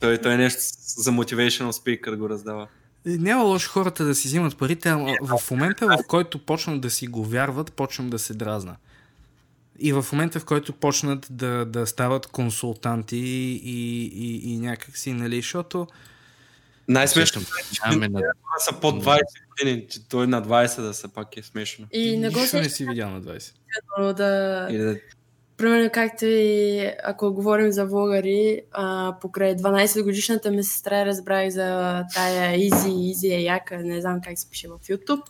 [0.01, 2.69] Той, той е нещо за motivational speaker го раздава.
[3.07, 7.07] Няма лошо хората да си взимат парите, ама в момента, в който почнат да си
[7.07, 8.77] го вярват, почвам да се дразна.
[9.79, 15.37] И в момента, в който почнат да, да стават консултанти и, и, и някакси, нали,
[15.37, 15.87] защото
[16.89, 17.43] Най-смешно
[17.87, 18.21] Нямаме на...
[18.59, 19.21] са под 20
[19.51, 21.87] години, че той на 20 да са пак е смешно.
[21.93, 23.53] И не го нищо не си видял на 20.
[24.13, 24.69] да...
[24.71, 24.97] И да,
[25.57, 32.03] Примерно както и ако говорим за влогари, а, покрай 12 годишната ми сестра разбрах за
[32.15, 35.23] тая Изи, Изи е яка, не знам как се пише в YouTube,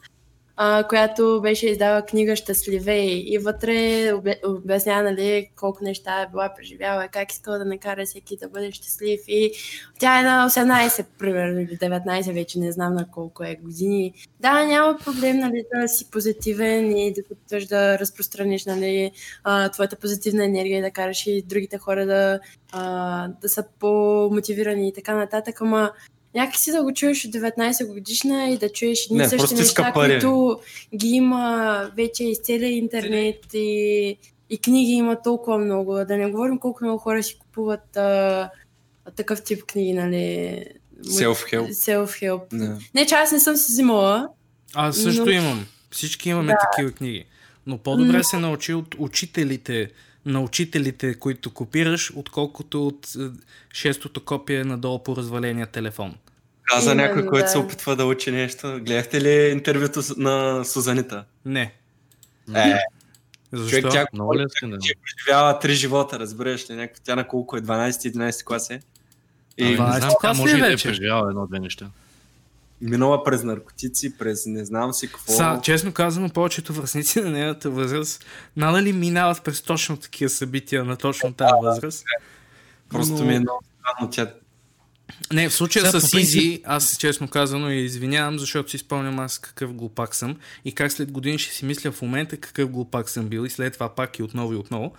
[0.56, 4.12] а, която беше издала книга Щастливей и вътре
[4.46, 9.20] обяснява нали, колко неща е била преживяла, как искала да накара всеки да бъде щастлив
[9.28, 9.52] и
[9.98, 14.12] тя е на 18, примерно, или 19, вече не знам на колко е години.
[14.40, 19.10] Да, няма проблем нали, да си позитивен и да опитваш да разпространиш нали,
[19.72, 22.40] твоята позитивна енергия и да караш и другите хора да,
[22.72, 25.90] а, да са по-мотивирани и така нататък, ама
[26.34, 30.10] някакси да го чуеш от 19 годишна и да чуеш едни Не, същи неща, пари.
[30.12, 30.60] които
[30.96, 34.16] ги има вече из целия интернет и,
[34.50, 35.94] и книги има толкова много.
[35.94, 38.50] Да не говорим колко много хора си купуват а,
[39.16, 40.64] такъв тип книги, нали?
[41.00, 41.68] Self-help.
[41.70, 42.42] Self-help.
[42.52, 42.78] да.
[42.94, 44.28] Не, че аз не съм си взимала.
[44.74, 45.66] Аз също Но- имам.
[45.90, 46.58] Всички имаме Да.
[46.70, 47.24] такива книги.
[47.66, 49.90] Но по-добре се научи от учителите,
[50.26, 53.20] на учителите, които копираш, отколкото от е,
[53.72, 56.14] шестото копие надолу по разваления телефон.
[56.64, 57.50] Каза Именно, някой, който да.
[57.50, 58.80] се опитва да учи нещо.
[58.82, 61.24] Гледахте ли интервюто на Сузанита?
[61.44, 61.74] Не.
[62.54, 62.74] Е,
[63.52, 63.80] Защо?
[63.80, 66.74] човек, тя Много ли че преживява три живота, разбираш ли?
[66.74, 67.60] Някакво, тя на колко е?
[67.60, 68.80] 12-11 клас е?
[69.58, 70.88] И Ами, не 12 знам, клас тя ли може и да е вече?
[70.88, 71.86] преживяла едно-две неща.
[72.80, 75.32] минала през наркотици, през не знам си какво.
[75.32, 78.24] Са, честно казано, повечето връзници на нейната възраст
[78.56, 82.04] надали минават през точно такива събития на точно тази възраст.
[82.90, 84.10] Просто но- ми е много странно.
[84.10, 84.34] Тя
[85.32, 89.38] Не, в случая Сега, с Изи, аз честно казано я извинявам, защото си спомням аз
[89.38, 93.28] какъв глупак съм и как след години ще си мисля в момента какъв глупак съм
[93.28, 94.92] бил и след това пак и отново и отново.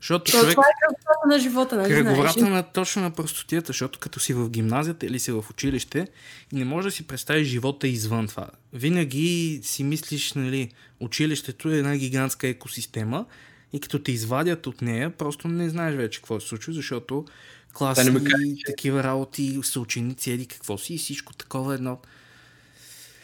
[0.00, 2.04] Защото То, човек Това е кръвта на живота, нали знаеш?
[2.04, 6.08] кръговрата на точно на простотията, защото като си в гимназията или си в училище,
[6.52, 8.48] не можеш да си представиш живота извън това.
[8.72, 13.24] Винаги си мислиш, нали, училището е една гигантска екосистема
[13.72, 17.24] и като те извадят от нея, просто не знаеш вече какво се случва, защото
[17.72, 21.98] класи Да кажеш, такива работи, съученици, еди какво си и всичко такова едно.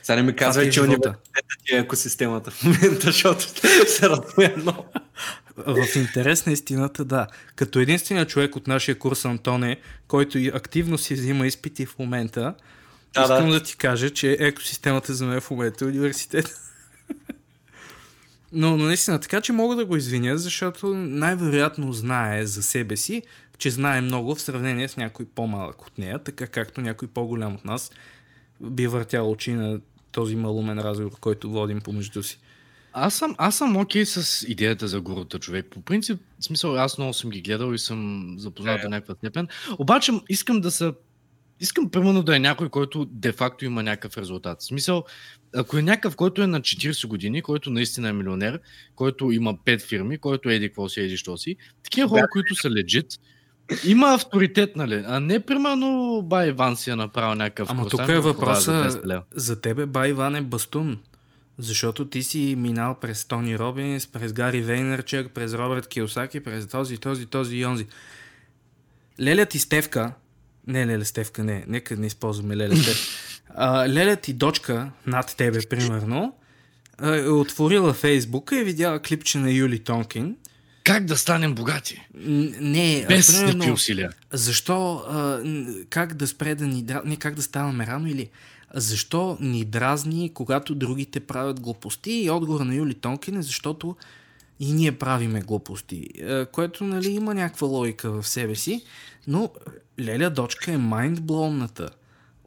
[0.02, 0.80] сега не ми Това ти казва, е че
[1.66, 3.46] ти е екосистемата в момента, защото
[3.88, 4.86] се размия много.
[5.56, 7.26] В интерес на истината, да.
[7.56, 12.54] Като единствения човек от нашия курс Антоне, който и активно си взима изпити в момента,
[13.14, 13.52] Да, искам да.
[13.52, 13.62] да.
[13.62, 16.60] ти кажа, че екосистемата за мен в момента е университет.
[18.52, 23.22] Но, но наистина, така че мога да го извиня, защото най-вероятно знае за себе си,
[23.58, 27.64] че знае много в сравнение с някой по-малък от нея, така както някой по-голям от
[27.64, 27.90] нас
[28.60, 29.80] би въртял очи на
[30.12, 32.38] този малумен разговор, който водим помежду си.
[32.92, 35.66] Аз съм, аз съм окей с идеята за гурута човек.
[35.70, 39.48] По принцип, в смисъл, аз много съм ги гледал и съм запознат до някаква степен.
[39.78, 40.94] Обаче искам да са
[41.60, 44.60] Искам примерно да е някой, който де-факто има някакъв резултат.
[44.60, 45.04] В смисъл,
[45.54, 48.60] ако е някакъв, който е на 40 години, който наистина е милионер,
[48.94, 52.70] който има 5 фирми, който еди какво си, еди що си, такива хора, които са
[52.70, 53.06] легит,
[53.84, 55.04] има авторитет, нали?
[55.06, 58.72] А не примерно Бай Иван си е направил някакъв Ама тук е и за въпроса
[58.72, 59.22] 200 лева.
[59.34, 60.98] за тебе, бай Иван е бастун.
[61.58, 66.98] Защото ти си минал през Тони Робинс, през Гари Вейнерчек, през Робърт Киосаки, през този,
[66.98, 67.86] този, този и онзи.
[69.20, 70.12] Леля ти Стевка,
[70.66, 73.02] не Леля Стевка, не, нека не използваме Леля Стевка.
[73.54, 76.34] А, Леля ти дочка над тебе, примерно,
[76.98, 80.36] а, е отворила Фейсбука и е видяла клипче на Юли Тонкин.
[80.88, 82.06] Как да станем богати?
[82.14, 84.10] Не, Без примерно, никакви усилия.
[84.32, 85.42] защо, а,
[85.90, 88.30] как да спре да ни дразни, не как да ставаме рано или
[88.74, 93.96] защо ни дразни, когато другите правят глупости и отговора на Юли Тонкин е защото
[94.60, 96.08] и ние правиме глупости,
[96.52, 98.84] което нали има някаква логика в себе си,
[99.26, 99.50] но
[100.00, 101.90] Леля дочка е майндблоуната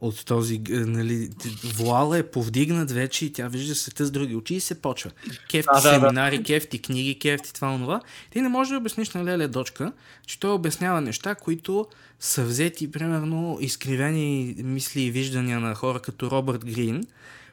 [0.02, 1.30] от този, г- нали,
[1.64, 5.10] вуала е повдигнат вече и тя вижда света с други очи и се почва.
[5.50, 6.00] Кефти А, да, да.
[6.00, 8.00] семинари, кефти книги, кефти това, онова.
[8.30, 9.92] Ти не можеш да обясниш на Леля дочка,
[10.26, 11.86] че той обяснява неща, които
[12.20, 17.04] са взети, примерно, изкривени мисли и виждания на хора като Робърт Грин,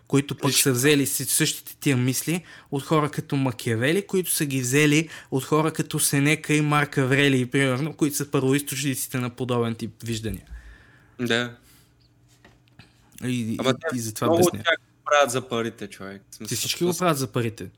[0.07, 5.09] които пък са взели същите тия мисли от хора като Макиавели, които са ги взели
[5.31, 10.43] от хора като Сенека и Марк Аврели, примерно, които са първоисточниците на подобен тип виждания.
[11.19, 11.55] Да.
[13.23, 14.63] И, Ама и, те и затова Много обясня.
[14.63, 16.21] тях го правят за парите, човек.
[16.47, 17.69] Ти всички го правят за парите.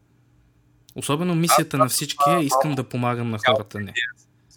[0.96, 3.80] Особено мисията на всички е искам да помагам на хората.
[3.80, 3.94] Не.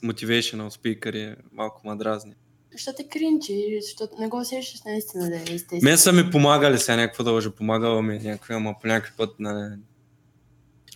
[0.05, 2.35] Motivational speaker е малко ма дразни.
[2.73, 5.81] Защото е кринчи, защото не го усещаш наистина да е естествено.
[5.83, 9.35] Мен са ми помагали сега, някакво да лъжа, помагала ми някакви, ама по някакви път,
[9.39, 9.75] нали.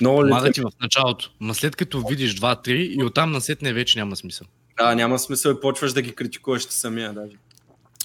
[0.00, 0.20] Много?
[0.20, 1.30] Помага ти в началото.
[1.40, 4.46] Ма след като видиш 2-3 и оттам насетне вече няма смисъл.
[4.78, 7.36] Да, няма смисъл и почваш да ги критикуваш ти самия даже.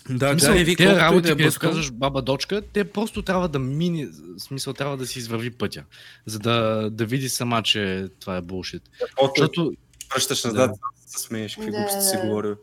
[0.10, 3.50] Да, смисъл, Гари Ви, те работи, да е където казваш баба дочка, те просто трябва
[3.50, 5.84] да мини, в смисъл трябва да си извърви пътя,
[6.26, 8.90] за да, да види сама, че това е булшит.
[9.38, 9.74] Защото
[10.14, 10.78] връщаш назад, да.
[11.08, 12.22] се смееш, какви Да, глупости си да.
[12.22, 12.56] говорил.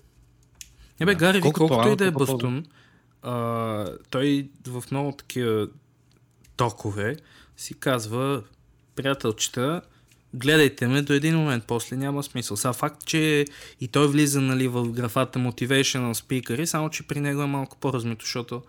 [1.00, 1.18] Не бе, Да.
[1.18, 2.66] Гари, Ви, Колкото колкото и да е бастун,
[3.22, 5.68] а, той в много такива
[6.56, 7.16] токове
[7.56, 8.42] си казва,
[8.94, 9.82] приятелчета,
[10.34, 12.56] гледайте ме до един момент, после няма смисъл.
[12.56, 13.46] Сега факт, че
[13.80, 18.24] и той влиза нали, в графата Motivational Speaker, само че при него е малко по-размито,
[18.24, 18.62] защото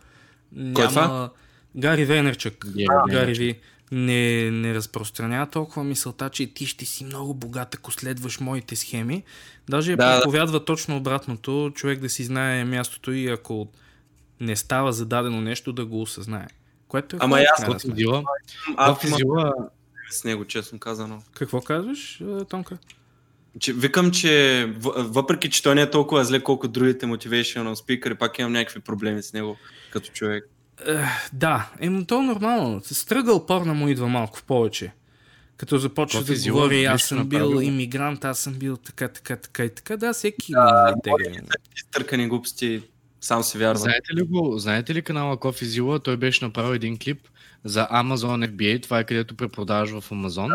[0.55, 0.87] Кой няма...
[0.89, 1.29] това?
[1.75, 2.65] Гари Вейнерчък.
[2.67, 3.33] Гари Гари.
[3.33, 3.59] Ви
[3.91, 9.23] не, не разпространява толкова мисълта, че ти ще си много богат, ако следваш моите схеми.
[9.69, 10.21] Даже Да, да.
[10.21, 13.67] проповядва точно обратното, човек да си знае мястото и ако
[14.39, 16.47] не става за дадено нещо, да го осъзнае.
[16.87, 17.79] Което е Ама аз в
[18.99, 19.53] физила,
[20.11, 21.21] С него, честно казано.
[21.33, 22.77] Какво казваш, Тонка?
[23.59, 28.39] Че, викам, че въпреки, че той не е толкова зле, колко другите motivational speaker, пак
[28.39, 29.57] имам някакви проблеми с него
[29.91, 30.49] като човек.
[31.33, 32.81] Да, емо то е нормално.
[32.83, 34.91] Стръгъл порна му идва малко в повече.
[35.57, 37.67] Като започва да Зила говори, аз съм бил направил.
[37.67, 39.97] иммигрант, аз съм бил така, така, така и така.
[39.97, 41.39] Да, всеки има теглени.
[41.77, 42.83] Изтъркани глупости,
[43.21, 43.77] сам си вярвам.
[43.77, 44.57] Знаете ли го?
[44.57, 45.99] Знаете ли канала Кофи Зила?
[45.99, 47.27] Той беше направил един клип
[47.63, 50.51] за Amazon FBA, това е където препродаваш в Amazon.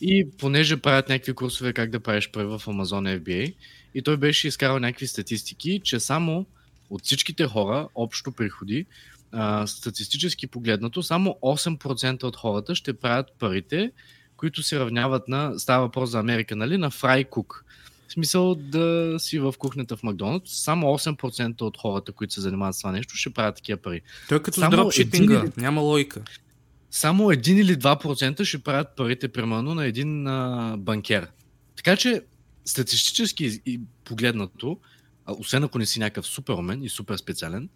[0.00, 3.54] И понеже правят някакви курсове как да правиш пари в Amazon FBA,
[3.94, 6.46] и той беше изкарал някакви статистики, че само
[6.90, 8.86] от всичките хора, общо приходи,
[9.32, 13.90] а, статистически погледнато, само 8% от хората ще правят парите,
[14.36, 17.64] които се равняват на, става въпрос за Америка, нали, на фрай кук.
[18.08, 22.74] В смисъл да си в кухнята в Макдоналдс, само 8% от хората, които се занимават
[22.74, 24.00] с това нещо, ще правят такива пари.
[24.28, 26.22] Той е като с Само дропшипинга, един няма логика.
[26.90, 31.28] Само 1 или 2% ще правят парите, примерно, на един а, банкер.
[31.76, 32.22] Така че,
[32.64, 34.78] статистически погледнато,
[35.24, 37.68] а, освен ако не си някакъв супер умен и супер специален,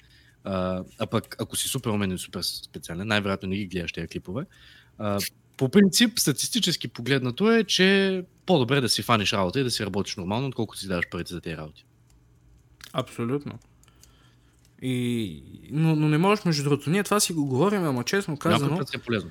[0.45, 4.09] а, а пък ако си супер умен и супер специален, най-вероятно не ги гледаш тези
[4.09, 4.45] клипове,
[4.99, 5.19] а,
[5.57, 10.17] по принцип, статистически погледнато е, че по-добре да си фаниш работа и да си работиш
[10.17, 11.85] нормално, отколкото си даваш парите за тези работи.
[12.93, 13.59] Абсолютно.
[14.83, 15.43] И...
[15.71, 16.91] Но, но не можеш, между другото.
[16.91, 19.31] Ние това си го говорим, ама честно По някой казано, път е полезно.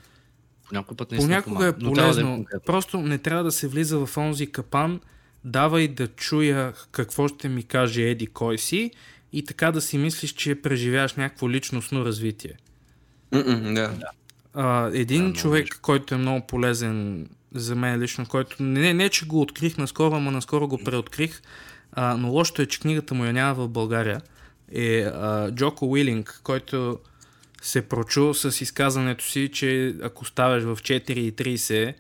[0.67, 2.35] По някой път не понякога е но трябва да полезно.
[2.35, 2.65] конкретно.
[2.65, 4.99] Просто не трябва да се влиза в онзи капан,
[5.45, 8.91] давай да чуя какво ще ми каже Еди кой си
[9.33, 12.53] и така да си мислиш, че преживяваш някакво личностно развитие.
[13.31, 13.93] М-м, да.
[14.53, 19.09] А, един Да, много човек, който е много полезен за мен лично, който не, не
[19.09, 21.41] че го открих наскоро, ама наскоро го преоткрих,
[21.91, 24.21] а, но лошото е, че книгата му я няма в България,
[24.72, 26.99] е а, Джоко Уилинг, който
[27.61, 31.93] се прочу с изказването си, че ако ставаш в 4.30,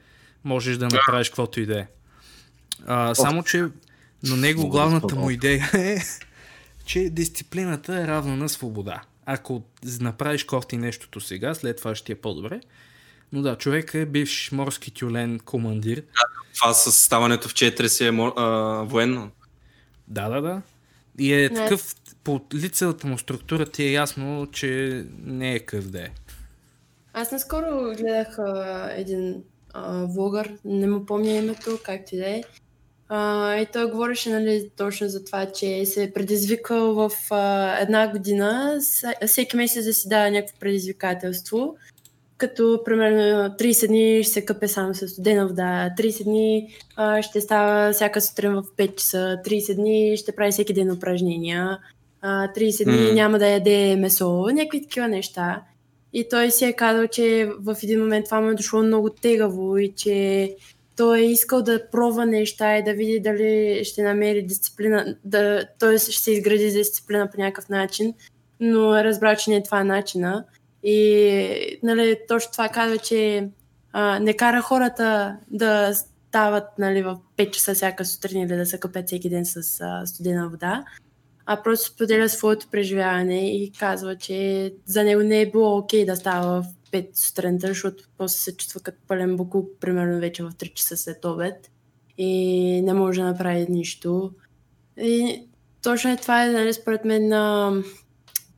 [0.43, 1.87] можеш да направиш каквото и да е.
[3.13, 3.65] Само, че
[4.23, 5.97] на него главната му идея е,
[6.85, 9.01] че дисциплината е равна на свобода.
[9.25, 9.63] Ако
[9.99, 12.61] направиш кофти нещото сега, след това ще ти е по-добре.
[13.33, 16.03] Но да, човек е бивш морски тюлен командир.
[16.55, 19.31] Това с ставането в 4 си е а, военно.
[20.07, 20.61] Да, да, да.
[21.19, 21.49] И е Не.
[21.49, 26.09] такъв, по лицата му структура ти е ясно, че не е къв да е.
[27.13, 29.43] Аз наскоро гледах а, един
[29.73, 32.43] а, влогър, не му помня името, както и да е.
[33.61, 38.79] И той говореше нали, точно за това, че се е предизвикал в а, една година,
[39.27, 41.75] всеки месец да си дава някакво предизвикателство,
[42.37, 47.41] като примерно 30 дни ще се къпе само с студена вода, 30 дни а, ще
[47.41, 51.79] става всяка сутрин в 5 часа, 30 дни ще прави всеки ден упражнения,
[52.21, 53.15] а, 30 дни Мгм.
[53.15, 55.61] няма да яде месо, някакви такива неща.
[56.13, 59.77] И той си е казал, че в един момент това му е дошло много тегаво
[59.77, 60.55] и че
[60.97, 65.97] той е искал да пробва неща и да види дали ще намери дисциплина, да, т.е.
[65.97, 68.13] ще се изгради дисциплина по някакъв начин,
[68.59, 70.45] но е разбрал, че не е това начина.
[70.83, 73.49] И нали, точно това казва, че
[73.93, 78.79] а, не кара хората да стават нали, в 5 часа всяка сутрин или да се
[78.79, 80.83] къпят всеки ден с а, студена вода,
[81.53, 86.15] а просто споделя своето преживяване и казва, че за него не е било окей да
[86.15, 90.73] става в 5 сутринта, защото после се чувства като пълен буклук, примерно вече в 3
[90.73, 91.71] часа след обед
[92.17, 94.31] и не може да направи нищо.
[94.97, 95.43] И
[95.83, 97.73] точно е това е, нали, според мен, а,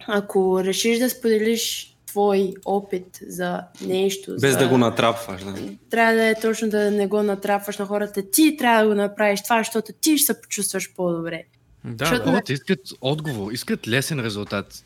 [0.08, 4.58] ако решиш да споделиш твой опит за нещо, Без за...
[4.58, 5.44] да го натрапваш.
[5.44, 5.56] Да.
[5.90, 8.32] трябва да е точно да не го натрапваш на хората.
[8.32, 11.44] Ти трябва да го направиш това, защото ти ще се почувстваш по-добре.
[11.86, 12.30] Да, Защото.
[12.30, 14.84] Хората искат отговор, искат лесен резултат.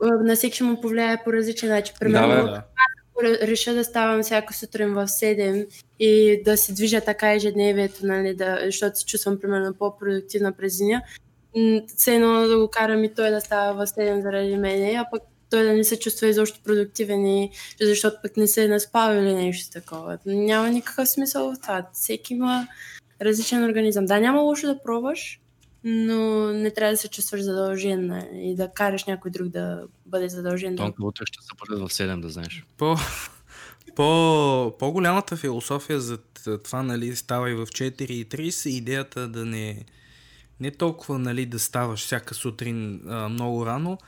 [0.00, 1.94] на всеки ще му повлияе по различен начин.
[2.00, 2.42] Примерно, Да,
[3.22, 3.46] бе, да.
[3.46, 5.66] реша да ставам всяка сутрин в 7
[6.00, 11.02] и да се движа така ежедневието, нали, да, защото се чувствам примерно по-продуктивна през деня,
[11.96, 15.22] все едно да го карам и той да става в 7 заради мене, а пък
[15.50, 19.34] той да не се чувства изобщо продуктивен и защото пък не се е наспал или
[19.34, 20.18] нещо такова.
[20.26, 21.86] Няма никакъв смисъл в това.
[21.92, 22.66] Всеки има
[23.22, 24.06] различен организъм.
[24.06, 25.40] Да, няма лошо да пробваш,
[25.84, 30.76] но не трябва да се чувстваш задължен и да караш някой друг да бъде задължен.
[30.76, 30.82] Да...
[30.82, 32.64] Тонка утре ще се бъде в 7, да знаеш.
[32.76, 32.96] По,
[33.96, 36.18] по, по-голямата философия за
[36.64, 39.84] това, нали, става и в 4.30 е идеята да не,
[40.60, 43.98] не толкова, нали, да ставаш всяка сутрин а, много рано,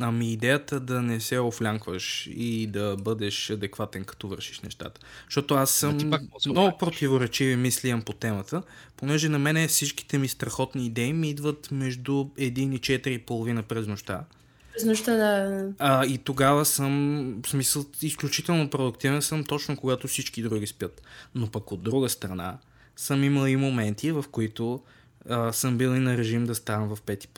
[0.00, 5.00] ами идеята да не се офлянкваш и да бъдеш адекватен като вършиш нещата.
[5.24, 8.62] Защото аз съм пак много противоречиви мисли имам по темата,
[8.96, 14.24] понеже на мене всичките ми страхотни идеи ми идват между 1 и 4.30 през нощта.
[14.72, 15.68] През нощта да...
[15.78, 21.02] А, и тогава съм, в смисъл, изключително продуктивен съм точно когато всички други спят.
[21.34, 22.58] Но пък от друга страна
[22.96, 24.82] съм имал и моменти, в които
[25.28, 27.28] а, съм бил и на режим да ставам в пет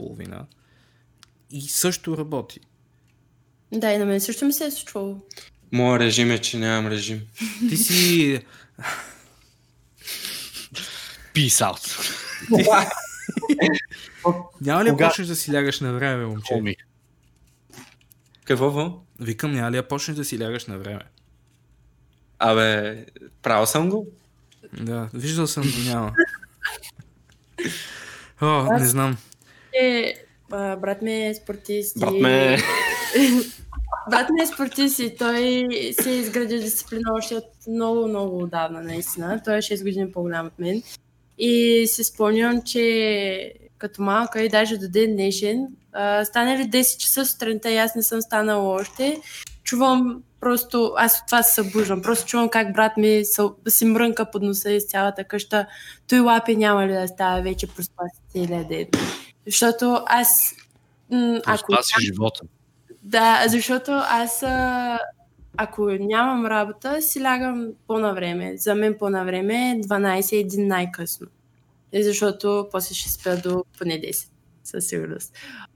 [1.51, 2.61] и също работи.
[3.72, 5.20] Да, и на мен също ми се е случвало.
[5.72, 7.20] Моя режим е, че нямам режим.
[7.68, 8.40] Ти си...
[11.34, 12.12] Peace out.
[14.61, 15.09] Няма ли Кога?
[15.09, 16.55] почнеш да си лягаш на време, момче?
[16.55, 16.76] Хоми.
[18.44, 18.70] Какво?
[18.70, 19.01] во?
[19.20, 21.03] Викам, няма ли почнеш да си лягаш на време?
[22.38, 23.07] Абе,
[23.42, 24.07] правил съм го.
[24.72, 26.12] Да, виждал съм, но няма.
[28.40, 29.16] О, не знам.
[29.72, 30.14] Е,
[30.51, 32.01] брат ми е спортист.
[32.01, 32.57] Брат ме...
[34.11, 35.68] Брат ми е спортист и той
[36.01, 39.40] се е изградил дисциплина още от много, много отдавна, наистина.
[39.44, 40.82] Той е 6 години по-голям от мен.
[41.38, 46.99] И си спомням, че като малка и даже до ден днешен, а, стане ли 10
[46.99, 49.20] часа сутринта и аз не съм станала още,
[49.62, 54.30] чувам просто, аз от това се събуждам, просто чувам как брат ми се, си мрънка
[54.30, 55.66] под носа из цялата къща,
[56.09, 58.86] той лапи няма ли да става вече проспа целия ден.
[59.47, 60.28] Защото аз,
[61.11, 62.40] м, ако Това си живота.
[63.03, 64.42] да, защото аз
[65.57, 68.57] ако нямам работа, си лягам по-навреме.
[68.57, 71.26] За мен по-навреме е 12 един най-късно.
[71.92, 74.28] И защото после ще спя до поне 10,
[74.64, 75.34] със сигурност.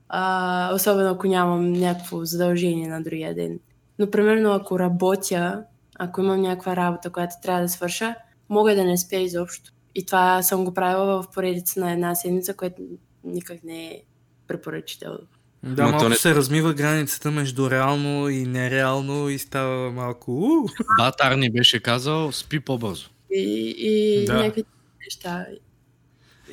[0.09, 3.59] А, особено ако нямам някакво задължение на другия ден.
[3.99, 5.65] Но, примерно, ако работя,
[5.99, 8.15] ако имам някаква работа, която трябва да свърша,
[8.49, 9.73] мога да не спя изобщо.
[9.95, 12.83] И това съм го правила в поредица на една седмица, което
[13.25, 14.03] никак не е
[14.49, 15.19] препоръчително.
[15.63, 20.33] Да, Но малко не- се размива границата между реално и нереално и става малко...
[20.33, 20.67] У!
[20.99, 23.09] Батар ни беше казал, спи по-бързо.
[23.31, 24.33] и, и Да.
[24.33, 24.39] да.
[24.39, 24.65] някакви
[25.05, 25.47] неща.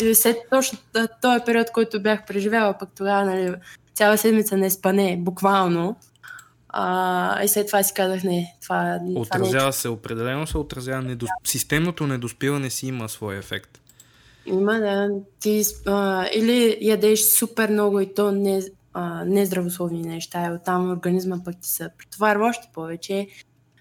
[0.02, 0.80] И след точно
[1.22, 3.56] този период, който бях преживяла, пък тогава, нали,
[3.94, 5.96] цяла седмица не спане, буквално.
[6.70, 9.20] А, и след това си казах, не, това, това не е.
[9.20, 11.02] Отразява се, определено се отразява.
[11.02, 11.30] Недос...
[11.44, 13.77] Системното недоспиване си има своя ефект.
[14.48, 15.10] Има, да.
[15.40, 18.62] Ти а, или ядеш супер много и то не,
[18.94, 23.28] а, нездравословни неща, и оттам организма пък ти се претоварва още повече.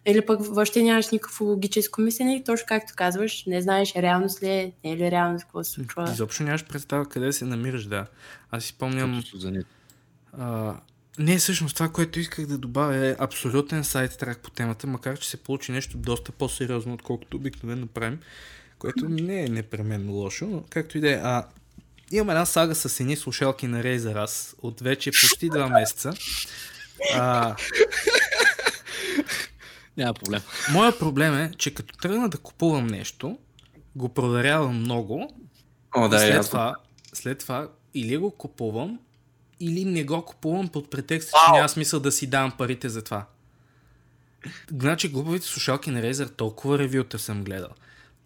[0.09, 4.49] Или пък въобще нямаш никакво логическо мислене и точно както казваш, не знаеш реалност ли
[4.49, 6.11] е, не е ли реалност, какво се случва.
[6.13, 8.07] Изобщо нямаш представа къде се намираш, да.
[8.51, 9.23] Аз си спомням...
[10.39, 10.75] А,
[11.19, 15.31] не, всъщност това, което исках да добавя е абсолютен сайт трак по темата, макар че
[15.31, 18.19] се получи нещо доста по-сериозно, отколкото обикновено правим,
[18.93, 21.15] което не е непременно лошо, но както и да е.
[21.15, 21.47] А,
[22.13, 26.13] имам една сага с едни слушалки на Razer аз от вече почти два месеца.
[27.15, 27.57] А,
[29.97, 30.43] Няма проблем.
[30.73, 33.39] моя проблем е, че като тръгна да купувам нещо,
[33.97, 35.35] го проверявам много
[35.97, 36.51] О, да, след, ясно.
[36.51, 36.77] това,
[37.13, 38.99] след това или го купувам,
[39.61, 43.27] или не го купувам под претекст, че няма смисъл да си давам парите за това.
[44.71, 47.71] Значи глупавите слушалки на Razer толкова ревюта съм гледал.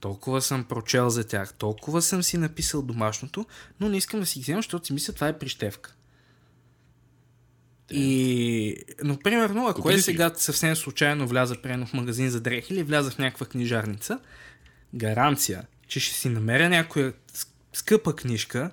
[0.00, 3.46] Толкова съм прочел за тях, толкова съм си написал домашното,
[3.80, 5.94] но не искам да си ги вземам, защото си мисля, това е прищевка.
[7.90, 12.74] И, но примерно, ако Купи е сега съвсем случайно вляза примерно в магазин за дрехи
[12.74, 14.20] или вляза в някаква книжарница,
[14.94, 17.12] гаранция, че ще си намеря някоя
[17.72, 18.70] скъпа книжка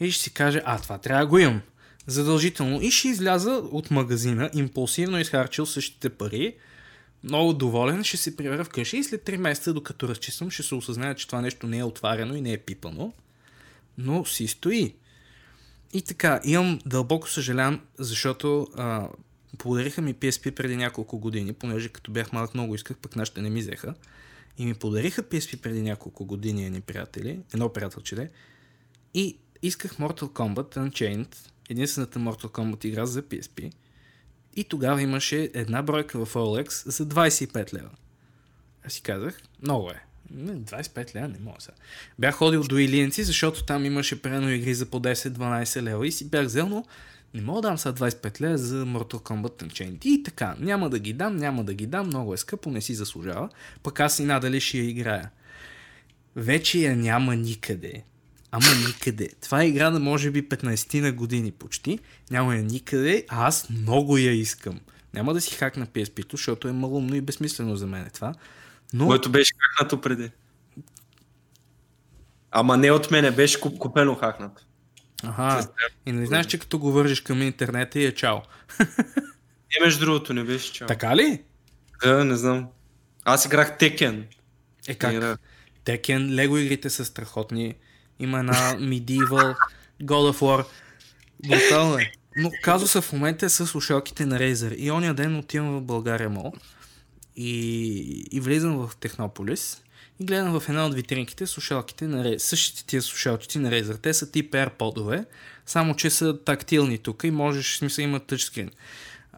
[0.00, 1.60] и ще си каже, а това трябва да го имам.
[2.06, 2.82] Задължително.
[2.82, 6.54] И ще изляза от магазина, импулсивно изхарчил същите пари,
[7.24, 11.14] много доволен, ще се прибера вкъщи и след 3 месеца, докато разчиствам, ще се осъзная,
[11.14, 13.12] че това нещо не е отварено и не е пипано,
[13.98, 14.94] но си стои.
[15.92, 19.08] И така, имам дълбоко съжалявам, защото а,
[19.58, 23.50] подариха ми PSP преди няколко години, понеже като бях малък много исках, пък нашите не
[23.50, 23.94] ми взеха.
[24.58, 28.30] И ми подариха PSP преди няколко години едни приятели, едно приятелче де.
[29.14, 31.36] И исках Mortal Kombat Unchained,
[31.68, 33.72] единствената Mortal Kombat игра за PSP.
[34.58, 37.90] И тогава имаше една бройка в OLX за 25 лева.
[38.86, 40.02] Аз си казах, много е.
[40.34, 41.76] 25 лева не мога сега.
[42.18, 46.30] Бях ходил до Илиенци, защото там имаше прено игри за по 10-12 лева и си
[46.30, 46.84] бях взел, но
[47.34, 50.06] не мога да дам сега 25 лева за Mortal Kombat Unchained.
[50.06, 52.94] И така, няма да ги дам, няма да ги дам, много е скъпо, не си
[52.94, 53.48] заслужава.
[53.82, 55.30] Пък аз и надали ще я играя.
[56.36, 58.02] Вече я няма никъде.
[58.52, 59.28] Ама никъде.
[59.40, 61.98] Това е игра на може би 15 на години почти.
[62.30, 64.80] Няма я никъде, а аз много я искам.
[65.14, 68.34] Няма да си хакна PSP-то, защото е малумно и безсмислено за мен това.
[68.92, 69.06] Но...
[69.06, 70.30] Което беше хакнато преди.
[72.50, 74.62] Ама не от мене, беше куп, купено хакнато.
[75.22, 75.68] Ага.
[76.06, 78.36] И не знаеш, че като го вържиш към интернета и е чао.
[78.80, 80.88] Не, между другото, не беше чао.
[80.88, 81.42] Така ли?
[82.02, 82.68] Да, не знам.
[83.24, 84.26] Аз играх Текен.
[84.88, 85.40] Е как?
[85.84, 87.74] Текен, Лего игрите са страхотни.
[88.18, 89.56] Има една Medieval,
[90.02, 90.64] God of War.
[91.48, 92.12] Брутално е.
[92.36, 94.74] Но казуса в момента е с слушалките на Razer.
[94.74, 96.52] И ония ден отивам в България Мол
[97.36, 97.88] и,
[98.32, 99.82] и влизам в Технополис
[100.20, 102.38] и гледам в една от витринките слушалките на Razer.
[102.38, 104.02] Същите тия слушалките на Razer.
[104.02, 105.24] Те са тип AirPod-ове,
[105.66, 108.70] само че са тактилни тук и можеш, смисъл има тъчскрин.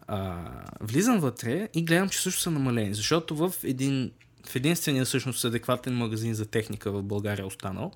[0.07, 0.37] А,
[0.81, 4.11] влизам вътре и гледам, че също са намалени, защото в един
[4.45, 7.91] в единствения всъщност адекватен магазин за техника в България е останал,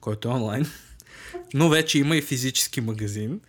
[0.00, 0.66] който е онлайн,
[1.54, 3.40] но вече има и физически магазин.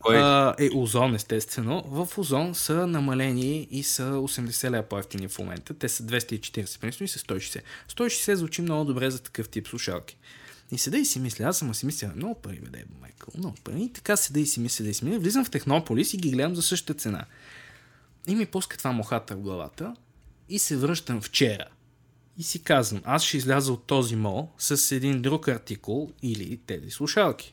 [0.00, 0.16] Кой?
[0.16, 1.84] А, е Озон, естествено.
[1.86, 5.74] В Озон са намалени и са 80 лева по-ефтини в момента.
[5.74, 7.60] Те са 240 принципно и са 160.
[7.90, 10.16] 160 звучи много добре за такъв тип слушалки.
[10.72, 13.82] И седа и си мисля, аз съм си мисля, много пари бе, Майкъл, много пари.
[13.82, 15.18] И така седа и си мисля, да и си мисля.
[15.18, 17.24] Влизам в Технополис и ги гледам за същата цена.
[18.26, 19.96] И ми пуска това мохата в главата
[20.48, 21.64] и се връщам вчера.
[22.38, 26.90] И си казвам, аз ще изляза от този мол с един друг артикул или тези
[26.90, 27.52] слушалки.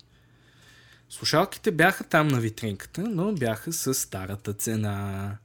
[1.09, 5.37] Слушалките бяха там на витринката, но бяха с старата цена.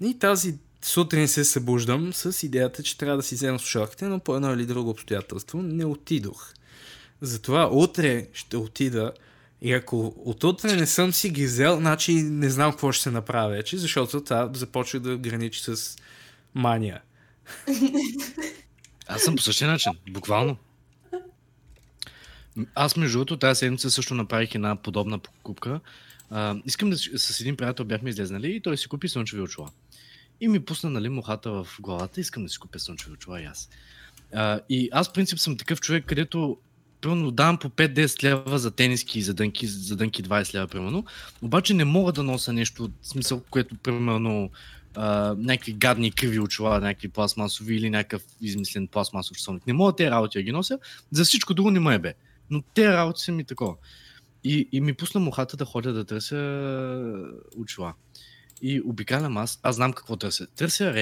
[0.00, 4.36] И тази сутрин се събуждам с идеята, че трябва да си взема слушалките, но по
[4.36, 6.52] едно или друго обстоятелство не отидох.
[7.20, 9.12] Затова утре ще отида
[9.60, 13.10] и ако от утре не съм си ги взел, значи не знам какво ще се
[13.10, 15.96] направя вече, защото това започва да граничи с
[16.54, 17.00] мания.
[19.06, 20.56] Аз съм по същия начин, буквално.
[22.74, 25.80] Аз, между другото, тази седмица също направих една подобна покупка.
[26.30, 29.70] А, искам да с един приятел бяхме излезнали и той си купи слънчеви очила.
[30.40, 33.68] И ми пусна нали, мухата в главата, искам да си купя слънчеви очила и аз.
[34.34, 36.58] А, и аз, принцип, съм такъв човек, където
[37.00, 41.04] примерно давам по 5-10 лева за тениски и за дънки, за дънки 20 лева, примерно.
[41.42, 44.50] Обаче не мога да нося нещо, в смисъл, което, примерно,
[44.94, 49.66] а, някакви гадни криви очила, някакви пластмасови или някакъв измислен пластмасов часовник.
[49.66, 50.78] Не мога тези работи да ги нося,
[51.10, 52.14] за всичко друго не ме е бе.
[52.50, 53.74] Но те работи са ми такова.
[54.44, 56.36] И, и ми пусна мухата да ходя да търся
[57.56, 57.94] очила.
[58.62, 60.46] И обикалям аз, аз знам какво търся.
[60.46, 60.92] Търся.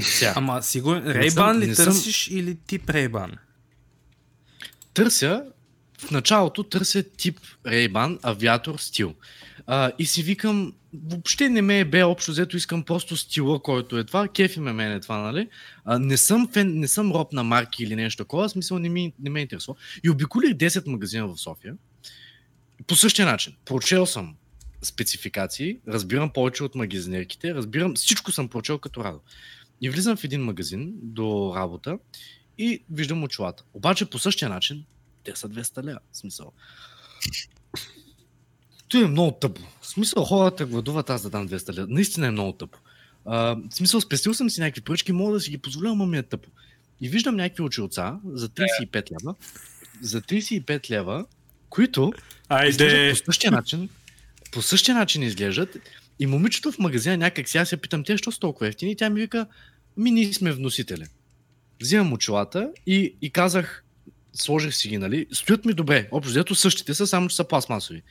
[0.00, 3.32] Сега, Ама сигурен, Рейбан ли не съм- търсиш или тип Рейбан?
[4.94, 5.44] търся,
[5.98, 9.14] в началото търся тип Ray-Ban, авиатор стил.
[9.70, 13.98] А, и си викам, въобще не ме е бе общо взето, искам просто стила, който
[13.98, 15.48] е това, кефи ме мене това, нали?
[15.84, 19.12] А, не, съм фен, не съм роб на марки или нещо такова, смисъл не, ми,
[19.18, 19.76] не ме интересува.
[20.04, 21.74] И обиколих 10 магазина в София.
[22.86, 23.54] По същия начин.
[23.64, 24.36] Прочел съм
[24.82, 29.20] спецификации, разбирам повече от магазинерките, разбирам, всичко съм прочел като радо.
[29.80, 31.98] И влизам в един магазин до работа
[32.58, 33.64] и виждам очилата.
[33.74, 34.84] Обаче по същия начин
[35.24, 36.00] те са 200 лева.
[36.12, 36.52] Смисъл.
[38.88, 39.60] Той е много тъпо.
[39.80, 41.86] В смисъл хората гладуват аз да дам 200 лева.
[41.90, 42.78] Наистина е много тъпо.
[43.24, 46.18] А, в смисъл спестил съм си някакви поръчки, мога да си ги позволя, но ми
[46.18, 46.48] е тъпо.
[47.00, 49.34] И виждам някакви очилца за 35 лева.
[50.00, 51.26] За 35 лева,
[51.70, 52.12] които
[52.68, 53.88] изглеждат по същия начин.
[54.52, 55.76] По същия начин изглеждат.
[56.18, 58.92] И момичето в магазина някак сега се питам, те що са толкова ефтини?
[58.92, 59.46] И тя ми вика,
[59.96, 61.06] ми ние сме вносители.
[61.80, 63.84] Взимам очилата и, и казах,
[64.32, 65.26] сложих си ги, нали?
[65.32, 66.08] Стоят ми добре.
[66.12, 68.02] Общо взето същите са, само че са пластмасови.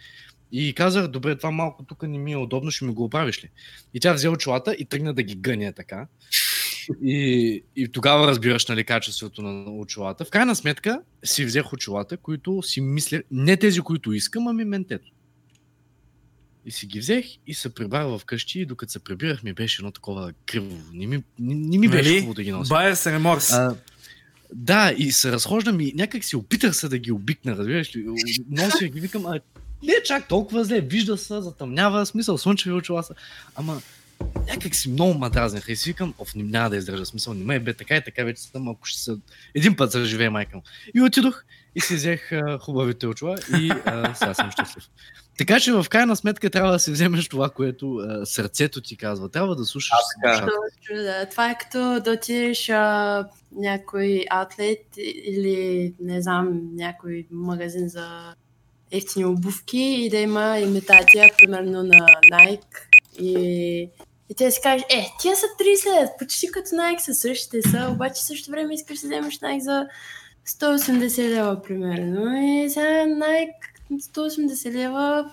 [0.52, 3.50] И казах, добре, това малко тук не ми е удобно, ще ми го оправиш ли?
[3.94, 6.08] И тя взе очилата и тръгна да ги гъня така.
[7.04, 10.26] И, и тогава разбираш нали, качеството на очилата.
[10.26, 15.12] В крайна сметка си взех очилата, които си мисля, не тези, които искам, ами ментето.
[16.66, 19.92] И си ги взех и се прибрах вкъщи и докато се прибирах ми беше едно
[19.92, 20.78] такова криво.
[20.94, 22.20] Не ми, не, не ми беше Нали?
[22.20, 22.70] хубаво да ги нося.
[22.70, 23.54] Байер с реморс.
[23.54, 23.76] А,
[24.54, 28.06] да, и се разхождам и някак си опитах се да ги обикна, разбираш ли?
[28.50, 29.40] Нося ги, викам, а
[29.84, 33.14] не е чак толкова зле, вижда се, затъмнява, смисъл, слънчеви очила са.
[33.56, 33.82] Ама
[34.48, 37.60] някак си много ма дразниха и си викам, оф, няма да издържа смисъл, не ме
[37.60, 39.12] бе така и така вече съм, ако ще се...
[39.56, 40.64] Един път заживее майка му.
[40.96, 41.44] И отидох
[41.76, 44.84] и си взех а, хубавите очила и а, сега съм щастлив.
[45.38, 49.30] Така че в крайна сметка трябва да си вземеш това, което а, сърцето ти казва.
[49.30, 50.34] Трябва да слушаш А, така.
[50.34, 50.52] душата.
[50.80, 51.26] Точно, да.
[51.30, 54.86] Това е като да отидеш а, някой атлет
[55.26, 58.36] или не знам, някой магазин за
[58.92, 62.78] ефтини обувки и да има имитация, примерно на Nike
[63.20, 63.90] и,
[64.30, 67.90] и те си кажеш, е, тия са 30 лет, почти като Nike са същите са,
[67.92, 69.88] обаче също време искаш да вземеш Nike за
[70.48, 72.38] 180 лева, примерно.
[72.38, 73.52] И сега Nike
[73.92, 75.32] 180 лева,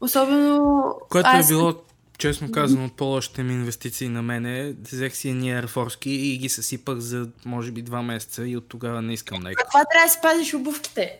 [0.00, 0.84] особено...
[1.10, 1.74] Което аз- е било,
[2.18, 4.74] честно казано, от по-лошите ми инвестиции на мене.
[4.92, 9.02] Взех си едни Force и ги съсипах за, може би, два месеца и от тогава
[9.02, 9.64] не искам нека.
[9.68, 11.18] Това трябва да си пазиш обувките.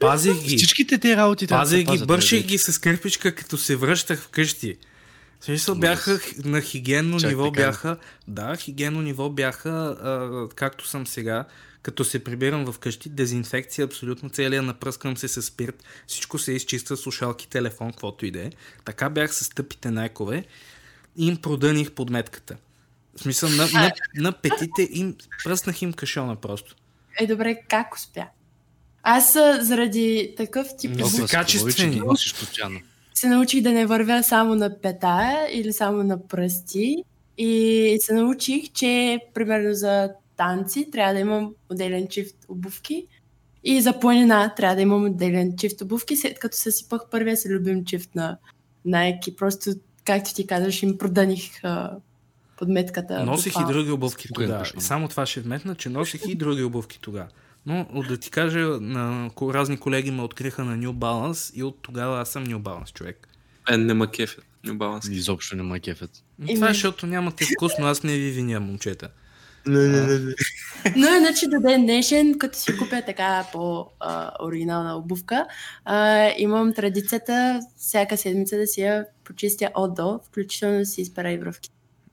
[0.00, 0.56] Пазих ги.
[0.56, 2.46] Всичките те работи да Пазих ги, бърших бе.
[2.46, 4.76] ги с кърпичка, като се връщах вкъщи.
[5.40, 7.66] В смисъл бяха на хигиенно Чак ниво така.
[7.66, 7.96] бяха,
[8.28, 11.44] да, хигиенно ниво бяха, а, както съм сега,
[11.86, 17.48] като се прибирам вкъщи, дезинфекция абсолютно, целия напръскам се с спирт, всичко се изчиства, слушалки,
[17.48, 18.50] телефон, каквото и да е.
[18.84, 20.44] Така бях с тъпите найкове
[21.16, 22.56] и им продъних подметката.
[23.16, 26.76] В смисъл, на, на, на петите им, пръснах им кашона просто.
[27.20, 28.26] Е, добре, как успя?
[29.02, 32.02] Аз заради такъв тип че ги качествени.
[33.14, 36.96] се научих да не вървя само на пета или само на пръсти.
[37.38, 43.06] И се научих, че примерно за танци трябва да имам отделен чифт обувки.
[43.64, 47.84] И за планина трябва да имам отделен чифт обувки, след като съсипах първия си любим
[47.84, 48.38] чифт на
[48.86, 49.34] Nike.
[49.36, 49.70] Просто,
[50.04, 51.96] както ти казваш, им продъних а,
[52.58, 53.24] подметката.
[53.24, 53.72] Носих и буквално.
[53.72, 54.70] други обувки тогава.
[54.76, 57.28] И само това ще вметна, че носих и други обувки тогава.
[57.66, 62.20] Но да ти кажа, на разни колеги ме откриха на New Balance и от тогава
[62.20, 63.28] аз съм New Balance човек.
[63.70, 64.44] Е, не ма кефят.
[64.66, 65.12] New Balance.
[65.12, 66.10] Изобщо не ме кефят.
[66.48, 69.10] И И това е, защото нямате вкус, но аз не ви виня, момчета.
[70.96, 75.46] Но иначе до ден днешен, като си купя така по-оригинална обувка,
[75.84, 81.32] а, имам традицията всяка седмица да си я почистя от до, включително да си изпера
[81.32, 81.70] и връвки.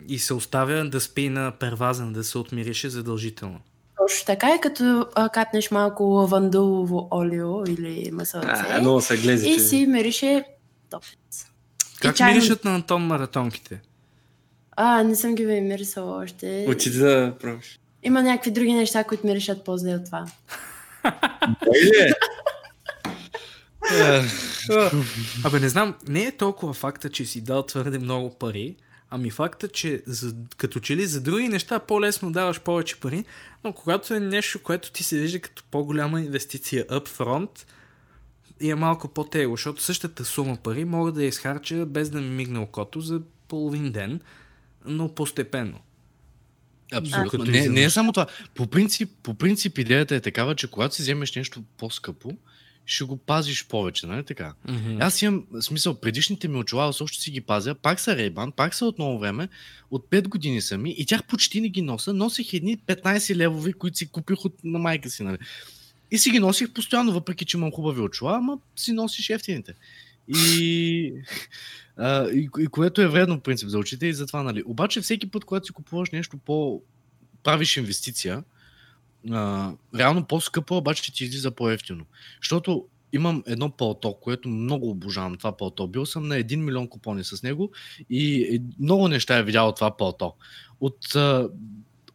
[0.07, 3.59] И се оставя да спи на первазен, да се отмирише задължително.
[3.97, 9.49] Точно така е, като а, капнеш малко лавандулово олио или масълце А, много се глези,
[9.49, 9.59] и че...
[9.59, 10.43] си мирише
[10.89, 11.45] топец.
[12.01, 13.81] Как чайно- миришат на Антон маратонките?
[14.75, 16.65] А, не съм ги мирисала още.
[16.69, 17.79] Отиди да пробваш.
[18.03, 20.25] Има някакви други неща, които миришат по-зле от това.
[25.43, 28.75] Абе, не знам, не е толкова факта, че си дал твърде много пари,
[29.09, 33.25] ами факта, че за, като че ли за други неща по-лесно даваш повече пари,
[33.63, 37.49] но когато е нещо, което ти се вижда като по-голяма инвестиция upfront,
[38.59, 42.29] и е малко по-тегло, защото същата сума пари мога да я изхарча без да ми
[42.29, 44.19] мигне окото за половин ден,
[44.85, 45.79] но постепенно.
[46.93, 47.43] Абсолютно.
[47.43, 48.27] Не, не е само това.
[48.55, 52.37] По принцип, по принцип идеята е такава, че когато си вземеш нещо по-скъпо,
[52.85, 54.53] ще го пазиш повече, нали така?
[54.67, 55.03] Mm-hmm.
[55.03, 58.75] Аз имам, смисъл, предишните ми очила, аз още си ги пазя, пак са Рейбан, пак
[58.75, 59.49] са от много време,
[59.91, 63.73] от 5 години са ми и тях почти не ги нося, носих едни 15 левови,
[63.73, 65.37] които си купих от, на майка си, нали.
[66.11, 69.73] И си ги носих постоянно, въпреки че имам хубави очила, ама си носиш ефтините.
[70.27, 71.13] И,
[71.97, 74.63] а, и, и което е вредно, в принцип, за очите и затова, нали.
[74.65, 76.81] Обаче всеки път, когато си купуваш нещо по...
[77.43, 78.43] правиш инвестиция,
[79.31, 82.05] а, реално по-скъпо, обаче ти излиза по-ефтино.
[82.41, 85.87] Защото имам едно палто, което много обожавам това палто.
[85.87, 87.71] Бил съм на 1 милион купони с него
[88.09, 90.33] и е- много неща е видял това палто.
[90.79, 91.49] От а,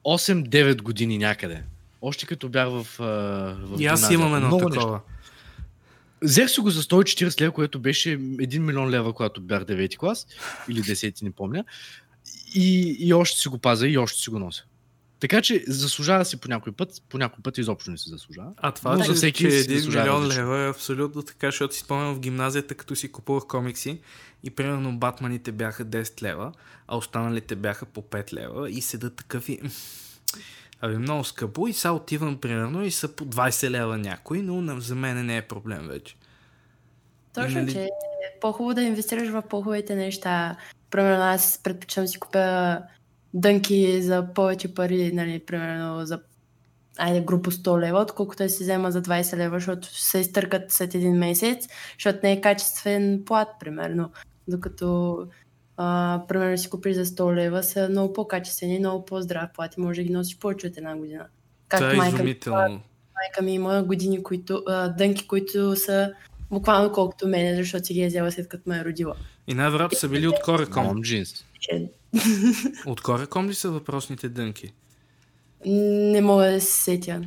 [0.05, 1.63] 8-9 години някъде.
[2.03, 4.93] Още като бях в, в И аз имам едно Много такова.
[4.93, 5.18] Неща.
[6.23, 10.27] Взех си го за 140 лева, което беше 1 милион лева, когато бях 9 клас
[10.69, 11.65] или 10, не помня.
[12.55, 14.65] И, и още си го пазя и още си го нося.
[15.21, 18.51] Така че заслужава си по някой път, по някой път изобщо не се заслужава.
[18.57, 20.43] А това, Но за всеки че си един заслужава милион различно.
[20.43, 24.01] лева е абсолютно така, защото си спомням в гимназията, като си купувах комикси
[24.45, 26.53] и примерно Батманите бяха 10 лева,
[26.89, 29.61] а останалите бяха по 5 лева и седа такъв и...
[30.81, 34.95] Абе, много скъпо и сега отивам примерно и са по 20 лева някой, но за
[34.95, 36.17] мен не е проблем вече.
[37.35, 37.89] Точно, Нали- че е
[38.41, 40.57] по-хубаво да инвестираш в по-хубавите неща.
[40.91, 42.79] Примерно аз предпочитам си купя
[43.35, 46.21] дънки за повече пари, нали, примерно за
[46.99, 50.95] айде група 100 лева, отколкото да си взема за 20 лева, защото се изтъркат след
[50.95, 54.11] един месец, защото не е качествен плат, примерно.
[54.49, 55.19] Докато
[55.79, 60.01] а, примерно си купиш за 100 лева, са много по-качествени, много по-здрав плат и може
[60.01, 61.27] да ги носиш повече от една година.
[61.71, 62.81] Това е майка ми изумително.
[63.15, 66.13] майка ми има години, които, а, дънки, които са
[66.51, 69.15] буквално колкото мене, защото си ги е взела след като ме е родила.
[69.47, 71.03] И най-вероятно са били от Кореком.
[72.87, 74.73] От Кореком ли са въпросните дънки?
[75.67, 77.23] не мога да се сетя.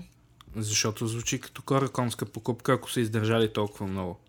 [0.55, 4.19] Защото звучи като Корекомска покупка, ако са издържали толкова много.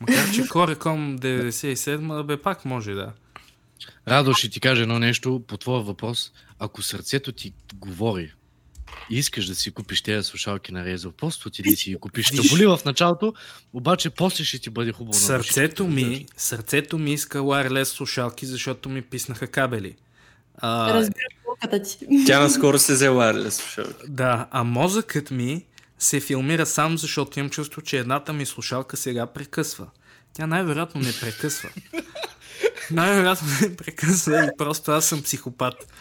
[0.00, 3.12] Макар, че Кореком 97, бе пак може да.
[4.08, 6.32] Радо ще ти кажа едно нещо по твоя въпрос.
[6.58, 8.32] Ако сърцето ти говори
[9.10, 12.26] и искаш да си купиш тези слушалки на Резо, просто отиди и си ги купиш.
[12.26, 13.34] Ще боли в началото,
[13.72, 15.18] обаче после ще ти бъде хубаво.
[15.18, 19.96] Сърцето ми, сърцето ми иска wireless слушалки, защото ми писнаха кабели.
[20.58, 21.08] А,
[21.82, 22.24] ти.
[22.26, 24.04] Тя наскоро се взе wireless слушалки.
[24.08, 25.64] Да, а мозъкът ми
[25.98, 29.86] се филмира сам, защото имам чувство, че едната ми слушалка сега прекъсва.
[30.32, 31.68] Тя най-вероятно не прекъсва.
[32.90, 35.92] Най-вероятно не прекъсва и просто аз съм психопат.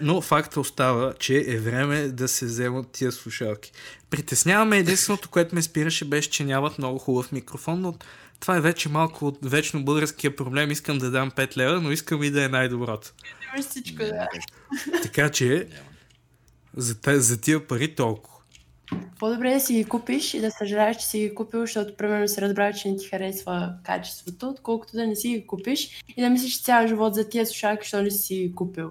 [0.00, 3.72] Но факта остава, че е време да се вземат тия слушалки.
[4.10, 7.94] Притесняваме единственото, което ме спираше, беше, че нямат много хубав микрофон, но
[8.40, 10.70] това е вече малко от вечно българския проблем.
[10.70, 13.12] Искам да дам 5 лева, но искам и да е най-доброто.
[13.60, 14.28] Всичко, да.
[15.02, 15.68] Така че,
[16.76, 18.29] за, за тия пари толкова.
[19.18, 22.28] По-добре е да си ги купиш и да съжаляваш, че си ги купил, защото примерно
[22.28, 26.30] си разбрал, че не ти харесва качеството, отколкото да не си ги купиш и да
[26.30, 28.90] мислиш цял живот за тия слушалки, защото не си ги купил.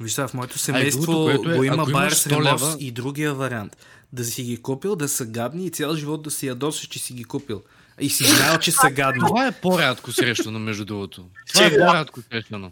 [0.00, 2.90] Виж в моето А семейство другото, което е, го има Байерс 100 Реморс лева- и
[2.90, 3.76] другия вариант.
[4.12, 7.12] Да си ги купил, да са гадни и цял живот да си ядосаш, че си
[7.12, 7.62] ги купил.
[8.00, 9.20] И си знаел, че са гадни.
[9.20, 11.24] Това е по-рядко срещано, между другото.
[11.52, 12.70] Това е по-рядко срещано.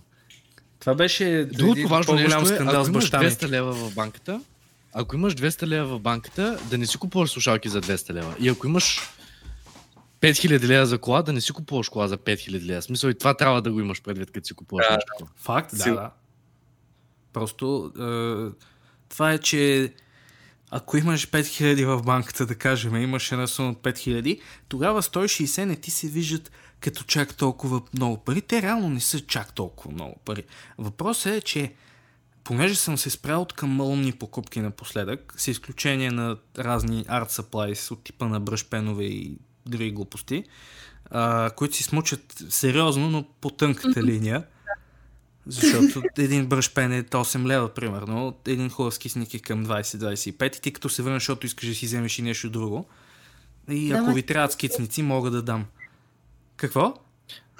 [0.81, 3.31] Това беше Другото важно по-голям нещо е, скандал ако с имаш баща ми.
[3.31, 4.41] 200 лева в банката,
[4.93, 8.35] ако имаш 200 лева в банката, да не си купуваш слушалки за 200 лева.
[8.41, 9.01] И ако имаш
[10.21, 12.83] 5000 лева за кола, да не си купуваш кола за 5000 лева.
[12.83, 14.95] Смисъл и това трябва да го имаш предвид, като си купуваш Да.
[14.95, 15.35] нещо.
[15.37, 16.11] Факт, да, да.
[17.33, 18.65] Просто е,
[19.09, 19.93] това е, че
[20.71, 25.77] ако имаш 5000 в банката, да кажем, имаш една сума от 5000, тогава 160 не
[25.77, 28.41] ти се виждат като чак толкова много пари.
[28.43, 30.43] Те реално не са чак толкова много пари.
[30.79, 31.73] Въпросът е, че
[32.49, 37.91] понеже съм се спрял от към малумни покупки напоследък, с изключение на разни art supplies
[37.91, 40.45] от типа на бръшпенове и други глупости,
[41.11, 44.45] а, които си смучат сериозно, но по тънката линия,
[45.47, 48.37] защото един бръш пен е 8 лева, примерно.
[48.47, 51.87] Един хубав скисник е към 20-25 и ти като се върнеш, защото искаш да си
[51.87, 52.87] вземеш и нещо друго.
[53.71, 55.67] И ако ви трябват скицници, мога да дам.
[56.57, 56.95] Какво?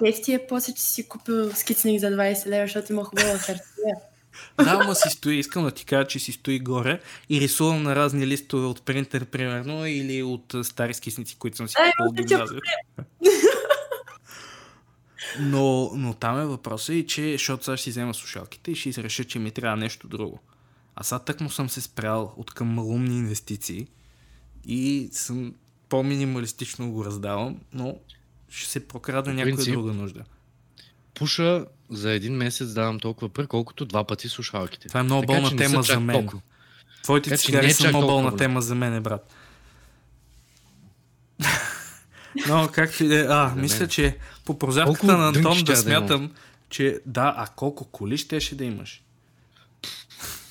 [0.05, 3.95] Ефти е после, че си купил скицник за 20 лева, защото има хубава хартия.
[4.57, 7.95] Да, ма си стои, искам да ти кажа, че си стои горе и рисувам на
[7.95, 12.59] разни листове от принтер, примерно, или от стари скисници, които съм си купил от гимназия.
[15.39, 19.03] Но, но там е въпросът и че, защото сега ще си взема слушалките и ще
[19.03, 20.39] реша, че ми трябва нещо друго.
[20.95, 23.87] А сега тък му съм се спрял от към малумни инвестиции
[24.65, 25.53] и съм
[25.89, 27.95] по-минималистично го раздавам, но
[28.49, 30.23] ще се прокрада някоя принцип, друга нужда.
[31.13, 34.87] Пуша за един месец давам толкова пари, колкото два пъти слушалките.
[34.87, 36.15] Това е много Така болна тема за мен.
[36.15, 36.41] толкова.
[37.03, 39.33] Твоите цигари е са много болна тема за мене, брат.
[42.47, 43.23] Но, както и да е.
[43.23, 43.89] А, За мисля, мен.
[43.89, 46.31] че по прозявката Колко на Антон да щях да смятам,
[46.69, 49.03] че да, а колко коли щеше да имаш?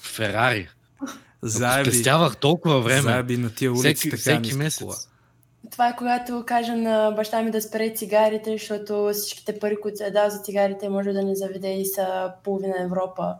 [0.02, 0.68] Ферари.
[1.42, 3.02] Заеби, Спестявах толкова време.
[3.02, 4.78] заеби на тия улици всеки, така всеки месец.
[4.78, 4.96] кола.
[5.78, 10.04] Това е когато кажа на баща ми да спре цигарите, защото всичките пари, които се
[10.04, 13.34] е дал за цигарите, може да не заведе и са половина Европа.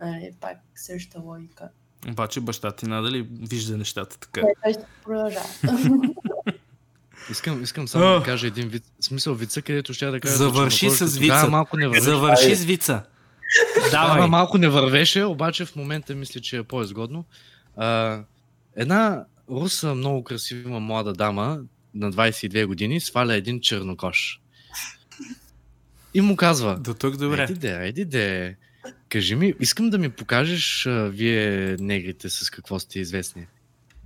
[0.00, 1.68] Нали, пак същата логика.
[2.10, 4.40] Обаче баща ти надали вижда нещата така.
[4.64, 5.46] Той ще продължава.
[7.30, 8.18] Искам, искам само Ах.
[8.18, 8.84] да кажа един вид.
[9.00, 10.36] Смисъл вица, където ще да кажа.
[10.36, 11.48] Завърши точно, с вица.
[11.50, 12.04] Малко не вървеше.
[12.04, 13.02] Завърши с вица.
[13.90, 13.90] Давай.
[13.90, 14.28] Давай.
[14.28, 17.24] малко не вървеше, обаче в момента мисля, че е по-изгодно.
[17.76, 18.20] А,
[18.76, 21.60] една руса, много красива млада дама
[21.94, 24.40] на 22 години сваля един чернокош.
[26.14, 27.42] И му казва, До тук добре.
[27.42, 28.56] Еди де, еди де.
[29.08, 33.46] Кажи ми, искам да ми покажеш а, вие негрите с какво сте известни.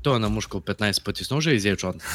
[0.02, 2.00] Той е намушкал 15 пъти с ножа и взе чорна.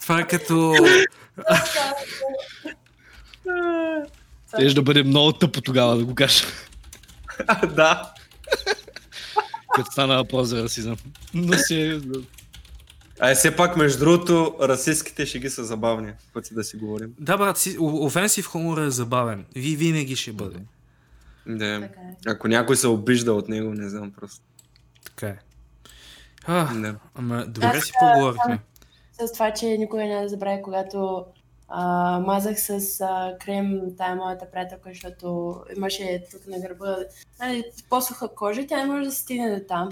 [0.00, 0.74] Това е като...
[4.58, 6.44] Теж да бъде много тъпо тогава да го кажа,
[7.76, 8.12] да.
[9.78, 10.96] Като стана въпрос за расизъм.
[11.34, 12.00] Но си...
[13.20, 17.14] А все пак, между другото, расистските шеги са забавни, пъти да си говорим.
[17.20, 19.44] Да, брат, си, офенсив хумор е забавен.
[19.56, 20.58] Ви винаги ще бъде.
[21.46, 21.80] Да.
[21.80, 22.30] Така е.
[22.30, 24.40] Ако някой се обижда от него, не знам просто.
[25.04, 25.38] Така е.
[26.46, 26.94] А, Да.
[27.14, 28.58] ама добре Аз, си поговорихме.
[29.26, 31.24] С това, че никога да забравя, когато
[31.68, 36.96] а, мазах с а, крем тая моята приятелка, защото имаше тук на гърба
[37.40, 39.88] нали, по-суха кожа, тя не може да стигне до там.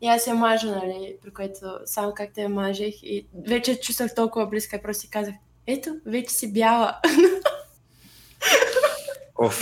[0.00, 4.14] И аз я мажа, нали, при което само как те я мажех и вече чувствах
[4.14, 5.34] толкова близка и просто си казах,
[5.66, 7.00] ето, вече си бяла.
[9.38, 9.60] Оф.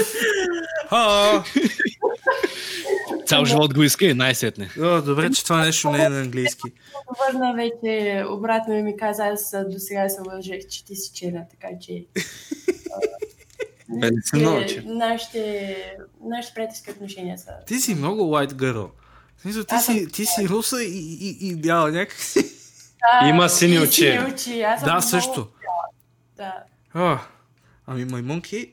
[3.27, 4.71] Цял живот го иска и най-сетне.
[4.81, 6.73] О, добре, че това нещо не е на английски.
[7.19, 11.45] Върна вече обратно и ми каза, аз до сега се лъжех, че ти си чена,
[11.51, 12.05] така че...
[13.89, 14.83] Бе, не си.
[14.87, 15.77] Нашите,
[16.25, 17.53] нашите приятелски отношения са...
[17.67, 18.91] Ти си много white girl.
[19.39, 22.41] Смисъл, ти, си, ти си руса и, и, и бяла някакси.
[23.23, 24.19] Да, Има сини очи.
[24.85, 25.49] Да, също.
[26.37, 26.55] Да.
[26.95, 27.19] А,
[27.87, 28.73] ами маймунки,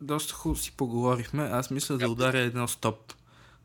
[0.00, 1.42] доста хубаво си поговорихме.
[1.52, 3.12] Аз мисля да ударя едно стоп.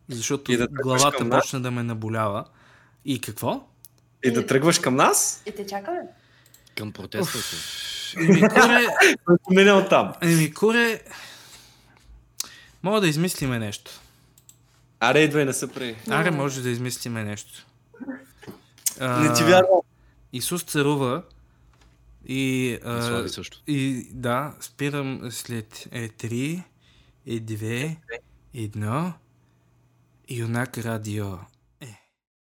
[0.10, 2.46] Защото И да главата почна да ме наболява.
[3.06, 3.68] И какво?
[4.24, 5.44] И да тръгваш към нас?
[5.46, 6.02] И те чакаме.
[6.78, 7.56] Към протеста си.
[8.18, 8.88] Еми, куре,
[9.50, 10.14] Мине от там.
[10.22, 11.02] еми, куре,
[12.84, 13.92] мога да измислиме нещо.
[15.00, 15.96] Аре, идвай, не се при.
[16.10, 17.66] Аре, може да измислиме нещо.
[19.00, 19.80] А, Не ти вярвам.
[20.34, 21.22] Исус царува
[22.26, 23.62] и, И а, също.
[23.68, 26.64] и да, спирам след е 3,
[27.26, 27.96] е 2,
[28.56, 29.14] 1,
[30.30, 31.26] Юнак радио